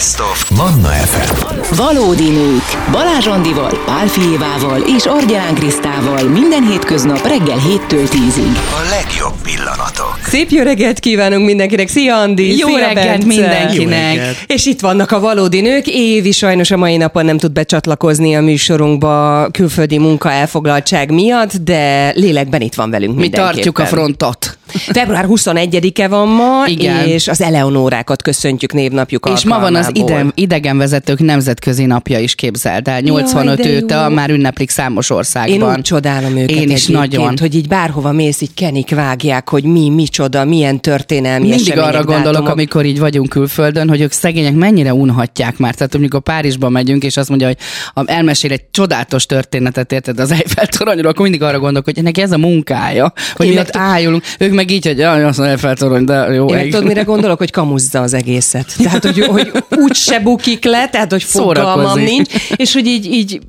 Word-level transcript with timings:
Best 0.00 0.20
of 0.20 0.50
Manna 0.50 0.88
FM. 0.88 1.74
Valódi 1.76 2.30
nők. 2.30 2.90
Balázs 2.90 3.26
Andival, 3.26 3.82
Pál 3.86 4.06
Fijévával 4.06 4.80
és 4.96 5.06
Argyán 5.06 5.54
Krisztával 5.54 6.22
minden 6.22 6.66
hétköznap 6.66 7.26
reggel 7.26 7.58
7-től 7.58 8.08
10-ig. 8.08 8.56
A 8.56 8.88
legjobb 8.90 9.34
pillanatok. 9.42 10.18
Szép 10.22 10.50
jó 10.50 10.62
reggelt 10.62 11.00
kívánunk 11.00 11.46
mindenkinek. 11.46 11.88
Szia 11.88 12.16
Andi! 12.16 12.56
Jó 12.56 12.66
Szia, 12.66 12.86
reggelt 12.86 13.26
Bence! 13.26 13.26
mindenkinek! 13.26 14.14
Jó 14.14 14.18
reggelt. 14.18 14.36
És 14.46 14.66
itt 14.66 14.80
vannak 14.80 15.10
a 15.10 15.20
valódi 15.20 15.60
nők. 15.60 15.86
Évi 15.86 16.32
sajnos 16.32 16.70
a 16.70 16.76
mai 16.76 16.96
napon 16.96 17.24
nem 17.24 17.38
tud 17.38 17.52
becsatlakozni 17.52 18.36
a 18.36 18.40
műsorunkba 18.40 19.46
külföldi 19.50 19.98
munka 19.98 20.30
elfoglaltság 20.30 21.10
miatt, 21.10 21.56
de 21.56 22.12
lélekben 22.14 22.60
itt 22.60 22.74
van 22.74 22.90
velünk 22.90 23.16
Mi 23.16 23.28
tartjuk 23.28 23.78
a 23.78 23.86
frontot. 23.86 24.58
Február 24.74 25.24
21-e 25.28 26.08
van 26.08 26.28
ma, 26.28 26.64
Igen. 26.66 27.06
és 27.06 27.28
az 27.28 27.40
Eleonórákat 27.40 28.22
köszöntjük 28.22 28.72
névnapjuk 28.72 29.30
És 29.34 29.44
ma 29.44 29.58
van 29.58 29.74
az 29.74 29.86
alkalmából. 29.86 30.20
ide, 30.20 30.32
idegenvezetők 30.34 31.18
nemzetközi 31.18 31.84
napja 31.84 32.18
is 32.18 32.34
képzeld 32.34 32.88
el. 32.88 33.00
85 33.00 33.64
Jaj, 33.64 33.76
óta 33.82 34.08
már 34.08 34.30
ünneplik 34.30 34.70
számos 34.70 35.10
országban. 35.10 35.54
Én 35.54 35.76
úgy 35.76 35.80
csodálom 35.82 36.36
őket 36.36 36.56
Én 36.56 36.70
is 36.70 36.86
nagyon. 36.86 37.34
hogy 37.40 37.54
így 37.54 37.68
bárhova 37.68 38.12
mész, 38.12 38.40
így 38.40 38.54
kenik 38.54 38.94
vágják, 38.94 39.48
hogy 39.48 39.64
mi, 39.64 39.88
micsoda, 39.88 40.44
milyen 40.44 40.80
történelmi 40.80 41.48
Mindig 41.48 41.78
arra 41.78 42.04
gondolok, 42.04 42.24
dátumok. 42.32 42.48
amikor 42.48 42.84
így 42.84 42.98
vagyunk 42.98 43.28
külföldön, 43.28 43.88
hogy 43.88 44.00
ők 44.00 44.12
szegények 44.12 44.54
mennyire 44.54 44.94
unhatják 44.94 45.58
már. 45.58 45.74
Tehát 45.74 45.94
amikor 45.94 46.20
Párizsba 46.20 46.68
megyünk, 46.68 47.02
és 47.04 47.16
azt 47.16 47.28
mondja, 47.28 47.46
hogy 47.46 47.56
a- 47.94 48.02
elmesél 48.06 48.52
egy 48.52 48.62
csodálatos 48.70 49.26
történetet, 49.26 49.92
érted, 49.92 50.18
az 50.20 50.30
Eiffel 50.30 50.66
toronyról, 50.66 51.10
akkor 51.10 51.22
mindig 51.22 51.42
arra 51.42 51.58
gondolok, 51.58 51.84
hogy 51.84 52.02
neki 52.02 52.20
ez 52.20 52.32
a 52.32 52.38
munkája, 52.38 53.12
hogy 53.34 53.46
Én 53.46 53.52
mi 53.52 53.58
ott 53.58 53.76
ájulunk. 53.76 54.22
Ők 54.38 54.52
meg 54.60 54.70
így, 54.70 54.86
hogy 54.86 54.98
jaj, 54.98 55.24
az 55.24 55.38
Eiffel 55.38 55.76
torony, 55.76 56.04
de 56.04 56.14
jó. 56.14 56.46
Én 56.48 56.54
meg 56.54 56.64
tudod, 56.64 56.86
mire 56.86 57.02
gondolok, 57.02 57.38
hogy 57.38 57.50
kamuzza 57.50 58.00
az 58.00 58.14
egészet. 58.14 58.74
Tehát, 58.82 59.04
hogy, 59.04 59.26
hogy 59.26 59.52
úgy 59.76 59.94
se 59.94 60.20
bukik 60.20 60.64
le, 60.64 60.88
tehát, 60.88 61.10
hogy 61.10 61.22
fogalmam 61.22 61.98
nincs, 61.98 62.32
és 62.56 62.72
hogy 62.72 62.86
így, 62.86 63.06
így 63.06 63.40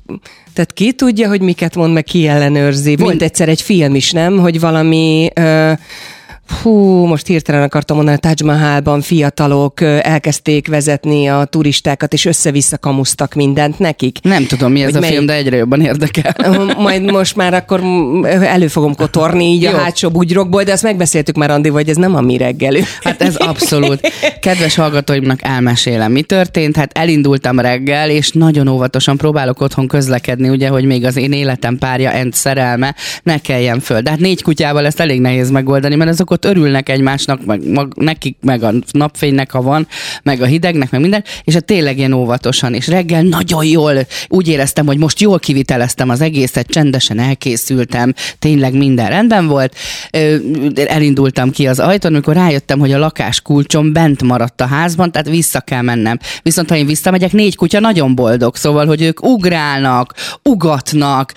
tehát 0.54 0.72
ki 0.72 0.92
tudja, 0.92 1.28
hogy 1.28 1.40
miket 1.40 1.76
mond, 1.76 1.92
meg 1.92 2.04
ki 2.04 2.26
ellenőrzi. 2.26 2.96
Volt 2.96 3.22
egyszer 3.22 3.48
egy 3.48 3.62
film 3.62 3.94
is, 3.94 4.10
nem? 4.10 4.38
Hogy 4.38 4.60
valami... 4.60 5.30
Ö, 5.34 5.72
Hú, 6.62 7.04
most 7.04 7.26
hirtelen 7.26 7.62
akartam 7.62 7.96
mondani, 7.96 8.16
a 8.16 8.20
Taj 8.20 8.34
Mahalban 8.44 9.00
fiatalok 9.00 9.80
elkezdték 9.80 10.68
vezetni 10.68 11.28
a 11.28 11.44
turistákat, 11.44 12.12
és 12.12 12.24
össze-vissza 12.24 12.78
kamusztak 12.78 13.34
mindent 13.34 13.78
nekik. 13.78 14.18
Nem 14.22 14.46
tudom, 14.46 14.72
mi 14.72 14.80
ez 14.80 14.86
Hogy 14.86 14.96
a 14.96 15.00
melyik- 15.00 15.14
film, 15.14 15.26
de 15.26 15.34
egyre 15.34 15.56
jobban 15.56 15.80
érdekel. 15.80 16.34
Majd 16.78 17.10
most 17.10 17.36
már 17.36 17.54
akkor 17.54 17.80
elő 18.42 18.66
fogom 18.66 18.94
kotorni 18.94 19.44
így 19.44 19.64
a 19.64 19.70
Jó. 19.70 19.76
hátsó 19.76 20.10
bugyrokból, 20.10 20.62
de 20.62 20.72
azt 20.72 20.82
megbeszéltük 20.82 21.36
már, 21.36 21.50
Andi, 21.50 21.68
hogy 21.68 21.88
ez 21.88 21.96
nem 21.96 22.14
a 22.14 22.20
mi 22.20 22.36
reggelünk. 22.36 22.86
Hát 23.02 23.22
ez 23.22 23.36
abszolút. 23.36 24.00
Kedves 24.40 24.74
hallgatóimnak 24.74 25.38
elmesélem, 25.42 26.12
mi 26.12 26.22
történt. 26.22 26.76
Hát 26.76 26.98
elindultam 26.98 27.60
reggel, 27.60 28.10
és 28.10 28.30
nagyon 28.30 28.68
óvatosan 28.68 29.16
próbálok 29.16 29.60
otthon 29.60 29.86
közlekedni, 29.86 30.48
ugye, 30.48 30.68
hogy 30.68 30.84
még 30.84 31.04
az 31.04 31.16
én 31.16 31.32
életem 31.32 31.78
párja, 31.78 32.10
ent 32.10 32.34
szerelme, 32.34 32.94
ne 33.22 33.38
kelljen 33.38 33.80
föl. 33.80 34.00
De 34.00 34.10
hát 34.10 34.18
négy 34.18 34.42
kutyával 34.42 34.86
ezt 34.86 35.00
elég 35.00 35.20
nehéz 35.20 35.50
megoldani, 35.50 35.94
mert 35.94 36.10
azok 36.10 36.30
ott 36.30 36.41
örülnek 36.44 36.88
egymásnak, 36.88 37.44
meg, 37.44 37.68
mag, 37.68 37.92
nekik, 37.94 38.36
meg 38.40 38.62
a 38.62 38.72
napfénynek, 38.90 39.50
ha 39.50 39.62
van, 39.62 39.86
meg 40.22 40.42
a 40.42 40.44
hidegnek, 40.44 40.90
meg 40.90 41.00
minden, 41.00 41.24
és 41.44 41.54
hát 41.54 41.64
tényleg 41.64 41.98
ilyen 41.98 42.12
óvatosan. 42.12 42.74
És 42.74 42.86
reggel 42.86 43.22
nagyon 43.22 43.64
jól 43.64 44.06
úgy 44.28 44.48
éreztem, 44.48 44.86
hogy 44.86 44.98
most 44.98 45.20
jól 45.20 45.38
kiviteleztem 45.38 46.08
az 46.08 46.20
egészet, 46.20 46.66
csendesen 46.66 47.18
elkészültem, 47.18 48.14
tényleg 48.38 48.74
minden 48.74 49.08
rendben 49.08 49.46
volt. 49.46 49.74
Elindultam 50.74 51.50
ki 51.50 51.66
az 51.66 51.78
ajtón, 51.78 52.12
amikor 52.12 52.34
rájöttem, 52.34 52.78
hogy 52.78 52.92
a 52.92 52.98
lakás 52.98 53.40
kulcsom 53.40 53.92
bent 53.92 54.22
maradt 54.22 54.60
a 54.60 54.66
házban, 54.66 55.12
tehát 55.12 55.28
vissza 55.28 55.60
kell 55.60 55.82
mennem. 55.82 56.18
Viszont 56.42 56.68
ha 56.68 56.76
én 56.76 56.86
visszamegyek, 56.86 57.32
négy 57.32 57.56
kutya 57.56 57.80
nagyon 57.80 58.14
boldog, 58.14 58.56
szóval, 58.56 58.86
hogy 58.86 59.02
ők 59.02 59.22
ugrálnak, 59.22 60.14
ugatnak, 60.42 61.32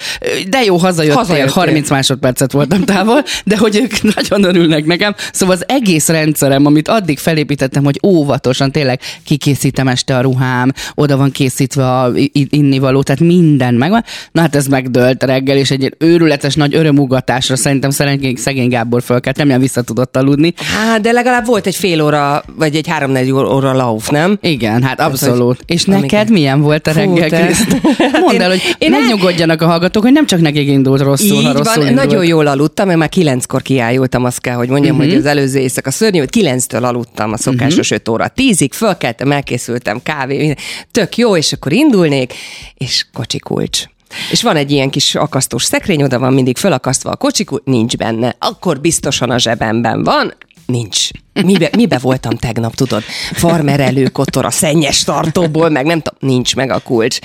de 0.49 0.63
jó, 0.63 0.77
hazajöttél, 0.77 1.17
Hazajöttél. 1.17 1.53
30 1.53 1.89
másodpercet 1.89 2.51
voltam 2.51 2.83
távol, 2.83 3.23
de 3.43 3.57
hogy 3.57 3.75
ők 3.75 4.01
nagyon 4.15 4.43
örülnek 4.43 4.84
nekem. 4.85 5.15
Szóval 5.33 5.55
az 5.55 5.63
egész 5.67 6.07
rendszerem, 6.07 6.65
amit 6.65 6.87
addig 6.87 7.17
felépítettem, 7.19 7.83
hogy 7.83 7.99
óvatosan 8.05 8.71
tényleg 8.71 8.99
kikészítem 9.23 9.87
este 9.87 10.17
a 10.17 10.21
ruhám, 10.21 10.71
oda 10.95 11.17
van 11.17 11.31
készítve 11.31 11.91
a 11.99 12.11
innivaló, 12.49 13.01
tehát 13.03 13.21
minden 13.21 13.73
megvan. 13.73 14.03
Na 14.31 14.41
hát 14.41 14.55
ez 14.55 14.67
megdőlt 14.67 15.23
reggel, 15.23 15.57
és 15.57 15.71
egy 15.71 15.95
őrületes 15.97 16.55
nagy 16.55 16.75
örömugatásra 16.75 17.55
szerintem 17.55 17.89
szegény, 17.89 18.35
szegény 18.35 18.69
Gábor 18.69 19.01
fölkelt, 19.03 19.43
nem 19.43 19.59
vissza 19.59 19.81
tudott 19.81 20.17
aludni. 20.17 20.53
Hát, 20.57 21.01
de 21.01 21.11
legalább 21.11 21.45
volt 21.45 21.65
egy 21.67 21.75
fél 21.75 22.01
óra, 22.01 22.43
vagy 22.57 22.75
egy 22.75 22.87
három-négy 22.87 23.31
óra 23.31 23.73
lauf, 23.73 24.09
nem? 24.09 24.37
Igen, 24.41 24.83
hát 24.83 24.99
abszolút. 24.99 25.59
És 25.65 25.83
amikor- 25.85 26.11
neked 26.11 26.29
milyen 26.31 26.61
volt 26.61 26.87
a 26.87 26.91
reggel. 26.91 27.29
Kriszt? 27.29 27.77
Hát 27.97 28.19
Mondd 28.19 28.41
el, 28.41 28.49
hogy 28.49 28.75
én 28.77 28.89
megnyugodjanak 28.89 29.61
a 29.61 29.65
hallgatók, 29.65 30.03
hogy 30.03 30.11
nem 30.11 30.25
csak 30.25 30.39
nekik 30.41 30.67
indult 30.67 31.01
rosszul, 31.01 31.35
ha 31.43 31.49
Így 31.49 31.55
rosszul 31.57 31.63
van, 31.75 31.87
indult. 31.87 32.07
nagyon 32.07 32.25
jól 32.25 32.47
aludtam, 32.47 32.87
mert 32.87 32.99
már 32.99 33.09
kilenckor 33.09 33.61
kiájultam, 33.61 34.23
azt 34.23 34.41
kell, 34.41 34.55
hogy 34.55 34.69
mondjam, 34.75 34.95
Mhm. 34.95 35.05
uh-huh. 35.05 35.21
hogy 35.23 35.31
az 35.31 35.37
előző 35.37 35.59
éjszaka 35.59 35.91
szörnyű, 35.91 36.19
hogy 36.19 36.29
kilenctől 36.29 36.83
aludtam 36.83 37.31
a 37.33 37.37
szokásos 37.37 37.77
uh-huh. 37.77 37.97
öt 37.97 38.09
óra. 38.09 38.27
Tízig 38.27 38.73
fölkeltem, 38.73 39.31
elkészültem, 39.31 40.03
kávé, 40.03 40.37
minden. 40.37 40.57
tök 40.91 41.17
jó, 41.17 41.37
és 41.37 41.53
akkor 41.53 41.73
indulnék, 41.73 42.33
és 42.77 43.05
kocsi 43.13 43.39
kulcs. 43.39 43.83
És 44.31 44.41
van 44.41 44.55
egy 44.55 44.71
ilyen 44.71 44.89
kis 44.89 45.15
akasztós 45.15 45.63
szekrény, 45.63 46.03
oda 46.03 46.19
van 46.19 46.33
mindig 46.33 46.57
fölakasztva 46.57 47.09
a 47.11 47.15
kocsi 47.15 47.43
kulcs, 47.43 47.63
nincs 47.63 47.97
benne. 47.97 48.35
Akkor 48.39 48.81
biztosan 48.81 49.29
a 49.29 49.37
zsebemben 49.37 50.03
van, 50.03 50.33
Nincs. 50.65 51.09
Mibe, 51.43 51.69
mibe 51.75 51.97
voltam 51.97 52.35
tegnap, 52.35 52.75
tudod? 52.75 53.03
Farmer 53.33 53.79
előkotor 53.79 54.45
a 54.45 54.49
szennyes 54.49 55.03
tartóból, 55.03 55.69
meg 55.69 55.85
nem 55.85 56.01
tudom, 56.01 56.19
nincs 56.31 56.55
meg 56.55 56.71
a 56.71 56.79
kulcs. 56.79 57.19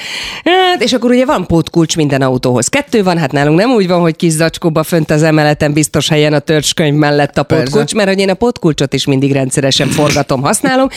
Hát, 0.44 0.82
és 0.82 0.92
akkor 0.92 1.10
ugye 1.10 1.24
van 1.24 1.46
pótkulcs 1.46 1.96
minden 1.96 2.22
autóhoz. 2.22 2.68
Kettő 2.68 3.02
van, 3.02 3.18
hát 3.18 3.32
nálunk 3.32 3.58
nem 3.58 3.70
úgy 3.70 3.88
van, 3.88 4.00
hogy 4.00 4.16
kis 4.16 4.32
zacskóba 4.32 4.82
fönt 4.82 5.10
az 5.10 5.22
emeleten 5.22 5.72
biztos 5.72 6.08
helyen 6.08 6.32
a 6.32 6.38
törcskönyv 6.38 6.94
mellett 6.94 7.38
a 7.38 7.42
Persze. 7.42 7.64
pótkulcs, 7.64 7.94
mert 7.94 8.08
hogy 8.08 8.18
én 8.18 8.30
a 8.30 8.34
pótkulcsot 8.34 8.92
is 8.94 9.04
mindig 9.04 9.32
rendszeresen 9.32 9.88
forgatom, 9.88 10.42
használom, 10.42 10.88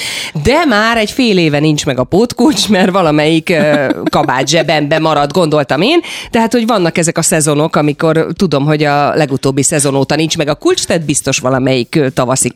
de 0.43 0.65
már 0.65 0.97
egy 0.97 1.11
fél 1.11 1.37
éve 1.37 1.59
nincs 1.59 1.85
meg 1.85 1.99
a 1.99 2.03
pótkulcs, 2.03 2.69
mert 2.69 2.91
valamelyik 2.91 3.49
ö, 3.49 3.89
kabát 4.09 4.47
zsebembe 4.47 4.99
maradt, 4.99 5.33
gondoltam 5.33 5.81
én. 5.81 5.99
Tehát, 6.29 6.51
hogy 6.51 6.67
vannak 6.67 6.97
ezek 6.97 7.17
a 7.17 7.21
szezonok, 7.21 7.75
amikor 7.75 8.27
tudom, 8.37 8.65
hogy 8.65 8.83
a 8.83 9.15
legutóbbi 9.15 9.63
szezon 9.63 9.95
óta 9.95 10.15
nincs 10.15 10.37
meg 10.37 10.47
a 10.47 10.55
kulcs, 10.55 10.85
tehát 10.85 11.05
biztos 11.05 11.37
valamelyik 11.37 12.01
tavaszi 12.13 12.49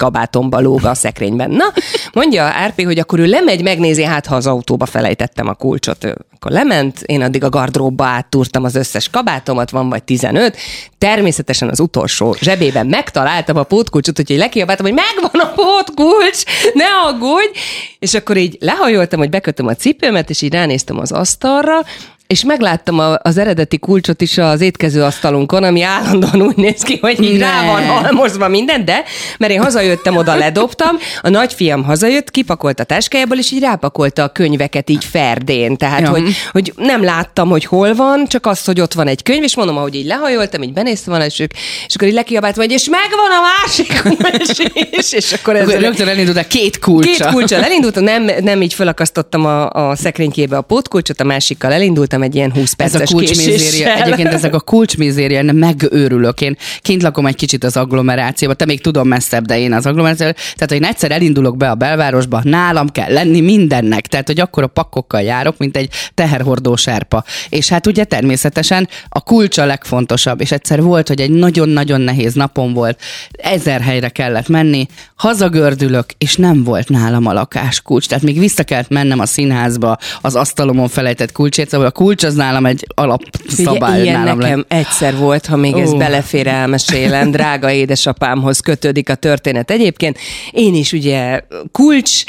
kabátomba 0.49 0.59
lóg 0.59 0.85
a 0.85 0.93
szekrényben. 0.93 1.49
Na, 1.49 1.73
mondja 2.13 2.43
Árpi, 2.43 2.83
hogy 2.83 2.99
akkor 2.99 3.19
ő 3.19 3.25
lemegy, 3.25 3.63
megnézi, 3.63 4.03
hát 4.03 4.25
ha 4.25 4.35
az 4.35 4.47
autóba 4.47 4.85
felejtettem 4.85 5.47
a 5.47 5.53
kulcsot. 5.53 6.03
Ő 6.03 6.17
Akkor 6.35 6.51
lement, 6.51 7.01
én 7.05 7.21
addig 7.21 7.43
a 7.43 7.49
gardróbba 7.49 8.05
áttúrtam 8.05 8.63
az 8.63 8.75
összes 8.75 9.09
kabátomat, 9.09 9.69
van 9.69 9.89
vagy 9.89 10.03
15. 10.03 10.57
Természetesen 10.97 11.69
az 11.69 11.79
utolsó 11.79 12.35
zsebében 12.39 12.87
megtaláltam 12.87 13.57
a 13.57 13.63
pótkulcsot, 13.63 14.19
úgyhogy 14.19 14.37
lekiabáltam, 14.37 14.85
hogy 14.85 14.95
megvan 14.95 15.41
a 15.41 15.53
pótkulcs, 15.53 16.43
ne 16.73 16.85
aggódj! 17.07 17.57
És 17.99 18.13
akkor 18.13 18.37
így 18.37 18.57
lehajoltam, 18.59 19.19
hogy 19.19 19.29
bekötöm 19.29 19.67
a 19.67 19.75
cipőmet, 19.75 20.29
és 20.29 20.41
így 20.41 20.53
ránéztem 20.53 20.99
az 20.99 21.11
asztalra, 21.11 21.83
és 22.27 22.43
megláttam 22.43 22.99
a, 22.99 23.17
az 23.21 23.37
eredeti 23.37 23.77
kulcsot 23.79 24.21
is 24.21 24.37
az 24.37 24.61
étkező 24.61 25.03
asztalunkon, 25.03 25.63
ami 25.63 25.81
állandóan 25.81 26.41
úgy 26.41 26.55
néz 26.55 26.81
ki, 26.81 26.97
hogy 27.01 27.23
így 27.23 27.39
Ne. 27.39 27.45
rá 27.45 27.65
van 27.65 27.83
halmozva 27.85 28.47
minden, 28.47 28.85
de 28.85 29.03
mert 29.37 29.51
én 29.51 29.61
hazajöttem, 29.63 30.15
oda 30.17 30.35
ledobtam, 30.35 30.97
a 31.21 31.29
nagyfiam 31.29 31.83
hazajött, 31.83 32.31
kipakolt 32.31 32.79
a 32.79 32.83
táskájából, 32.83 33.37
és 33.37 33.51
így 33.51 33.59
rápakolta 33.59 34.23
a 34.23 34.27
könyveket 34.27 34.89
így 34.89 35.05
ferdén. 35.05 35.77
Tehát, 35.77 36.01
Ja. 36.01 36.09
hogy, 36.09 36.23
hogy 36.51 36.73
nem 36.75 37.03
láttam, 37.03 37.49
hogy 37.49 37.65
hol 37.65 37.95
van, 37.95 38.25
csak 38.27 38.45
azt, 38.45 38.65
hogy 38.65 38.81
ott 38.81 38.93
van 38.93 39.07
egy 39.07 39.23
könyv, 39.23 39.43
és 39.43 39.55
mondom, 39.55 39.77
ahogy 39.77 39.95
így 39.95 40.05
lehajoltam, 40.05 40.61
így 40.61 40.73
benéztem 40.73 41.09
volna, 41.13 41.25
és, 41.25 41.39
ők, 41.39 41.51
és 41.87 41.95
akkor 41.95 42.07
így 42.07 42.13
lekiabáltam, 42.13 42.63
hogy 42.63 42.71
és 42.73 42.89
megvan 42.89 43.29
a 43.31 43.41
másik 43.61 44.01
kulcs 44.01 44.59
is, 44.91 45.11
és 45.11 45.33
akkor 45.33 45.55
ez 45.55 45.69
rögtön 45.71 46.07
elindult 46.07 46.47
két 46.47 46.79
kulcsa. 46.79 47.09
Két 47.09 47.25
kulcsal 47.25 47.63
elindultam, 47.63 48.03
nem, 48.03 48.29
nem 48.41 48.61
így 48.61 48.73
felakasztottam 48.73 49.45
a, 49.45 49.69
a 49.69 49.95
szekrénykébe 49.95 50.57
a 50.57 50.61
pótkulcsot, 50.61 51.19
a 51.19 51.23
másikkal 51.23 51.71
elindultam 51.73 52.16
egy 52.21 52.35
ilyen 52.35 52.51
20 52.51 52.73
Ez 52.77 52.95
a 52.95 52.97
perces 52.97 53.09
kulcsmizéria. 53.09 53.95
Egyébként 53.95 54.33
ezek 54.33 54.53
a 54.53 54.59
kulcsmizéria, 54.59 55.53
megőrülök. 55.53 56.41
Én 56.41 56.57
kint 56.81 57.01
lakom 57.01 57.25
egy 57.25 57.35
kicsit 57.35 57.63
az 57.63 57.77
agglomerációba, 57.77 58.53
te 58.53 58.65
még 58.65 58.81
tudom 58.81 59.07
messzebb, 59.07 59.45
de 59.45 59.59
én 59.59 59.73
az 59.73 59.85
agglomerációba. 59.85 60.33
Tehát, 60.33 60.67
hogy 60.67 60.75
én 60.75 60.83
egyszer 60.83 61.11
elindulok 61.11 61.57
be 61.57 61.69
a 61.69 61.75
belvárosba, 61.75 62.41
nálam 62.43 62.89
kell 62.89 63.13
lenni 63.13 63.41
mindennek. 63.41 64.07
Tehát, 64.07 64.27
hogy 64.27 64.39
akkor 64.39 64.63
a 64.63 64.67
pakokkal 64.67 65.21
járok, 65.21 65.57
mint 65.57 65.77
egy 65.77 65.89
teherhordó 66.13 66.75
serpa. 66.75 67.23
És 67.49 67.69
hát 67.69 67.87
ugye 67.87 68.03
természetesen 68.03 68.89
a 69.09 69.21
kulcs 69.21 69.57
a 69.57 69.65
legfontosabb. 69.65 70.41
És 70.41 70.51
egyszer 70.51 70.81
volt, 70.81 71.07
hogy 71.07 71.21
egy 71.21 71.31
nagyon-nagyon 71.31 72.01
nehéz 72.01 72.33
napom 72.33 72.73
volt, 72.73 72.99
ezer 73.31 73.81
helyre 73.81 74.09
kellett 74.09 74.47
menni, 74.47 74.87
hazagördülök, 75.15 76.05
és 76.17 76.35
nem 76.35 76.63
volt 76.63 76.89
nálam 76.89 77.25
a 77.25 77.33
lakáskulcs. 77.33 78.07
Tehát 78.07 78.23
még 78.23 78.39
vissza 78.39 78.63
kellett 78.63 78.89
mennem 78.89 79.19
a 79.19 79.25
színházba 79.25 79.97
az 80.21 80.35
asztalomon 80.35 80.87
felejtett 80.87 81.31
kulcsért, 81.31 81.69
szóval 81.69 81.87
a 81.87 81.91
kulcs 81.91 82.06
az 82.15 82.35
nálam 82.35 82.65
egy 82.65 82.87
alapszabály. 82.95 84.01
Ilyen 84.01 84.19
nálam 84.19 84.37
nekem 84.37 84.65
egyszer 84.67 85.17
volt, 85.17 85.45
ha 85.45 85.55
még 85.55 85.75
ez 85.75 85.91
Ó. 85.91 85.97
belefér 85.97 86.47
elmesélem, 86.47 87.31
drága 87.31 87.71
édesapámhoz 87.71 88.59
kötődik 88.59 89.09
a 89.09 89.15
történet. 89.15 89.71
Egyébként 89.71 90.17
én 90.51 90.75
is 90.75 90.91
ugye 90.91 91.41
kulcs, 91.71 92.23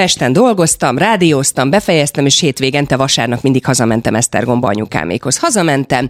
Pesten 0.00 0.32
dolgoztam, 0.32 0.98
rádióztam, 0.98 1.70
befejeztem, 1.70 2.26
és 2.26 2.40
hétvégente 2.40 2.96
vasárnap 2.96 3.42
mindig 3.42 3.64
hazamentem 3.64 4.14
Esztergomba 4.14 4.68
anyukámékhoz. 4.68 5.38
Hazamentem, 5.38 6.08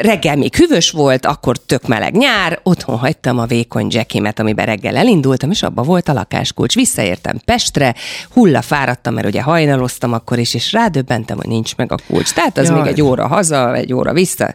reggel 0.00 0.36
még 0.36 0.56
hűvös 0.56 0.90
volt, 0.90 1.26
akkor 1.26 1.56
tök 1.56 1.86
meleg 1.88 2.16
nyár, 2.16 2.60
otthon 2.62 2.98
hagytam 2.98 3.38
a 3.38 3.46
vékony 3.46 3.86
jackimet, 3.90 4.38
amiben 4.38 4.66
reggel 4.66 4.96
elindultam, 4.96 5.50
és 5.50 5.62
abba 5.62 5.82
volt 5.82 6.08
a 6.08 6.12
lakáskulcs. 6.12 6.74
Visszaértem 6.74 7.40
Pestre, 7.44 7.94
hulla 8.32 8.62
fáradtam, 8.62 9.14
mert 9.14 9.26
ugye 9.26 9.42
hajnaloztam 9.42 10.12
akkor 10.12 10.38
is, 10.38 10.54
és 10.54 10.72
rádöbbentem, 10.72 11.36
hogy 11.36 11.48
nincs 11.48 11.76
meg 11.76 11.92
a 11.92 11.96
kulcs. 12.06 12.32
Tehát 12.32 12.58
az 12.58 12.68
Jaj. 12.68 12.80
még 12.80 12.90
egy 12.90 13.02
óra 13.02 13.26
haza, 13.26 13.74
egy 13.74 13.92
óra 13.92 14.12
vissza. 14.12 14.54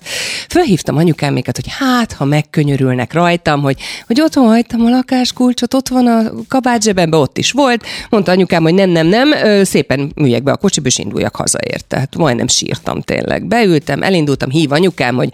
Fölhívtam 0.49 0.97
anyukámékat, 0.97 1.55
hogy 1.55 1.73
hát, 1.79 2.13
ha 2.13 2.25
megkönyörülnek 2.25 3.13
rajtam, 3.13 3.61
hogy, 3.61 3.79
hogy 4.07 4.21
otthon 4.21 4.47
hagytam 4.47 4.85
a 4.85 4.89
lakáskulcsot, 4.89 5.73
ott 5.73 5.87
van 5.87 6.07
a 6.07 6.31
kabátzsebemben, 6.47 7.19
ott 7.19 7.37
is 7.37 7.51
volt. 7.51 7.85
Mondta 8.09 8.31
anyukám, 8.31 8.49
hogy 8.59 8.73
nem, 8.73 8.89
nem, 8.89 9.07
nem, 9.07 9.31
szépen 9.63 10.11
üljek 10.15 10.43
be 10.43 10.51
a 10.51 10.57
kocsiba, 10.57 10.87
és 10.87 10.97
induljak 10.97 11.35
hazaért. 11.35 11.85
Tehát 11.85 12.15
majdnem 12.15 12.47
sírtam 12.47 13.01
tényleg. 13.01 13.45
Beültem, 13.45 14.03
elindultam, 14.03 14.49
hív 14.49 14.71
anyukám, 14.71 15.15
hogy 15.15 15.29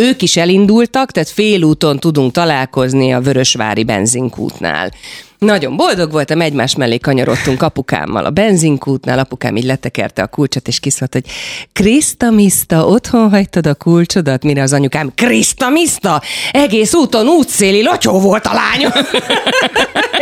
ők 0.00 0.22
is 0.22 0.36
elindultak, 0.36 1.10
tehát 1.10 1.28
félúton 1.28 1.98
tudunk 1.98 2.32
találkozni 2.32 3.12
a 3.12 3.20
Vörösvári 3.20 3.84
benzinkútnál. 3.84 4.90
Nagyon 5.38 5.76
boldog 5.76 6.12
voltam, 6.12 6.40
egymás 6.40 6.76
mellé 6.76 6.98
kanyarodtunk 6.98 7.62
apukámmal 7.62 8.24
a 8.24 8.30
benzinkútnál, 8.30 9.18
apukám 9.18 9.56
így 9.56 9.64
letekerte 9.64 10.22
a 10.22 10.26
kulcsot, 10.26 10.68
és 10.68 10.80
kiszólt, 10.80 11.12
hogy 11.12 11.24
Krista 11.72 12.30
Mista, 12.30 12.86
otthon 12.86 13.30
hagytad 13.30 13.66
a 13.66 13.74
kulcsodat? 13.74 14.42
Mire 14.42 14.62
az 14.62 14.72
anyukám, 14.72 15.12
Krista 15.14 15.68
Mista, 15.68 16.22
egész 16.52 16.94
úton 16.94 17.26
útszéli 17.26 17.82
lotyó 17.82 18.20
volt 18.20 18.46
a 18.46 18.52
lányom. 18.52 18.92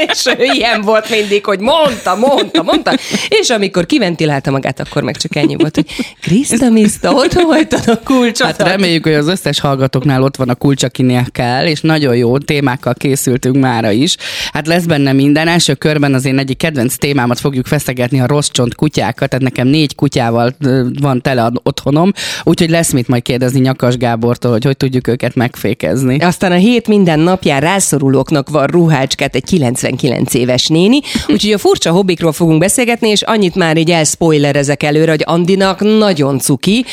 és 0.08 0.26
ő 0.38 0.44
ilyen 0.52 0.80
volt 0.80 1.10
mindig, 1.10 1.44
hogy 1.44 1.60
mondta, 1.60 2.14
mondta, 2.14 2.62
mondta. 2.62 2.92
És 3.28 3.50
amikor 3.50 3.86
kiventilálta 3.86 4.50
magát, 4.50 4.80
akkor 4.80 5.02
meg 5.02 5.16
csak 5.16 5.36
ennyi 5.36 5.56
volt, 5.56 5.74
hogy 5.74 5.86
Krista 6.20 6.70
Mista, 6.70 7.12
otthon 7.12 7.44
hagytad 7.44 7.88
a 7.88 8.00
kulcsodat? 8.04 8.56
Hát 8.56 8.68
reméljük, 8.68 9.04
hogy 9.04 9.14
az 9.14 9.28
összes 9.28 9.58
hallgatóknál 9.66 10.22
ott 10.22 10.36
van 10.36 10.48
a 10.48 10.54
kulcs, 10.54 10.82
akinél 10.82 11.26
kell, 11.32 11.66
és 11.66 11.80
nagyon 11.80 12.16
jó 12.16 12.38
témákkal 12.38 12.94
készültünk 12.94 13.56
mára 13.56 13.90
is. 13.90 14.16
Hát 14.52 14.66
lesz 14.66 14.84
benne 14.84 15.12
minden. 15.12 15.48
Első 15.48 15.74
körben 15.74 16.14
az 16.14 16.24
én 16.24 16.38
egyik 16.38 16.56
kedvenc 16.56 16.96
témámat 16.96 17.40
fogjuk 17.40 17.66
feszegetni, 17.66 18.20
a 18.20 18.26
rossz 18.26 18.48
csont 18.48 18.74
kutyákat, 18.74 19.28
tehát 19.28 19.44
nekem 19.44 19.66
négy 19.66 19.94
kutyával 19.94 20.54
van 21.00 21.22
tele 21.22 21.44
a 21.44 21.52
otthonom, 21.62 22.12
úgyhogy 22.44 22.70
lesz 22.70 22.92
mit 22.92 23.08
majd 23.08 23.22
kérdezni 23.22 23.60
Nyakas 23.60 23.96
Gábortól, 23.96 24.50
hogy 24.50 24.64
hogy 24.64 24.76
tudjuk 24.76 25.08
őket 25.08 25.34
megfékezni. 25.34 26.18
Aztán 26.18 26.52
a 26.52 26.54
hét 26.54 26.88
minden 26.88 27.18
napján 27.18 27.60
rászorulóknak 27.60 28.50
van 28.50 28.66
ruhácskát 28.66 29.34
egy 29.34 29.44
99 29.44 30.34
éves 30.34 30.66
néni, 30.66 31.00
úgyhogy 31.28 31.52
a 31.52 31.58
furcsa 31.58 31.90
hobbikról 31.90 32.32
fogunk 32.32 32.58
beszélgetni, 32.58 33.08
és 33.08 33.22
annyit 33.22 33.54
már 33.54 33.76
így 33.76 33.90
elspoilerezek 33.90 34.82
előre, 34.82 35.10
hogy 35.10 35.22
Andinak 35.26 35.80
nagyon 35.80 36.38
cuki, 36.38 36.84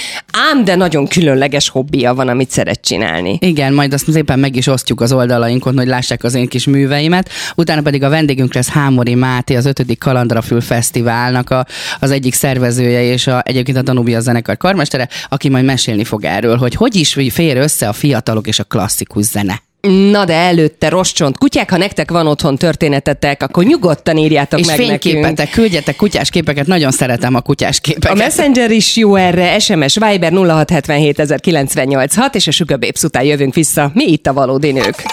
ám 0.52 0.64
de 0.64 0.76
nagyon 0.76 1.08
különleges 1.08 1.70
hobbija 1.70 2.14
van, 2.14 2.28
amit 2.28 2.50
szeret 2.64 2.82
csinálni. 2.82 3.38
Igen, 3.42 3.74
majd 3.74 3.94
azt 3.94 4.12
szépen 4.12 4.40
meg 4.40 4.56
is 4.56 4.68
osztjuk 4.68 5.02
az 5.02 5.12
oldalainkon, 5.12 5.78
hogy 5.78 5.88
lássák 5.88 6.24
az 6.24 6.34
én 6.34 6.48
kis 6.48 6.66
műveimet. 6.66 7.30
Utána 7.56 7.82
pedig 7.82 8.04
a 8.04 8.10
vendégünk 8.10 8.54
lesz 8.54 8.70
Hámori 8.70 9.16
Máté, 9.16 9.56
az 9.56 9.66
5. 9.66 9.98
Kalandrafül 9.98 10.62
Fesztiválnak 10.62 11.50
a, 11.50 11.66
az 12.00 12.12
egyik 12.12 12.34
szervezője, 12.34 13.02
és 13.02 13.28
a, 13.28 13.42
egyébként 13.46 13.78
a 13.78 13.82
Danubia 13.82 14.20
zenekar 14.20 14.58
karmestere, 14.58 15.08
aki 15.30 15.50
majd 15.50 15.66
mesélni 15.66 16.04
fog 16.04 16.24
erről, 16.24 16.58
hogy 16.58 16.76
hogy 16.76 16.96
is 16.96 17.18
fér 17.30 17.58
össze 17.58 17.88
a 17.88 17.94
fiatalok 17.94 18.48
és 18.48 18.60
a 18.60 18.64
klasszikus 18.64 19.26
zene. 19.26 19.62
Na 19.88 20.26
de 20.26 20.34
előtte 20.34 20.90
roscsont 20.90 21.38
kutyák, 21.38 21.70
ha 21.70 21.78
nektek 21.78 22.12
van 22.12 22.28
otthon 22.28 22.58
történetetek, 22.58 23.44
akkor 23.44 23.64
nyugodtan 23.64 24.18
írjátok 24.18 24.60
és 24.60 24.66
meg 24.66 24.78
nekünk. 24.78 25.02
fényképetek, 25.02 25.50
küldjetek 25.50 25.96
kutyás 25.96 26.30
képeket, 26.30 26.68
nagyon 26.68 26.92
szeretem 26.92 27.36
a 27.36 27.42
kutyás 27.42 27.78
A 27.78 27.82
képeket. 27.82 28.18
Messenger 28.18 28.72
is 28.72 28.96
jó 28.96 29.16
erre, 29.16 29.60
SMS, 29.60 29.98
Viber 29.98 30.32
0677 30.32 31.20
és 32.36 32.48
a 32.48 32.52
Sugar 32.52 32.80
Babes 32.80 33.04
után 33.04 33.24
jövünk 33.24 33.54
vissza. 33.54 33.92
Mi 33.94 34.12
itt 34.12 34.28
a 34.28 34.34
valódi 34.34 34.72
nők? 34.72 35.04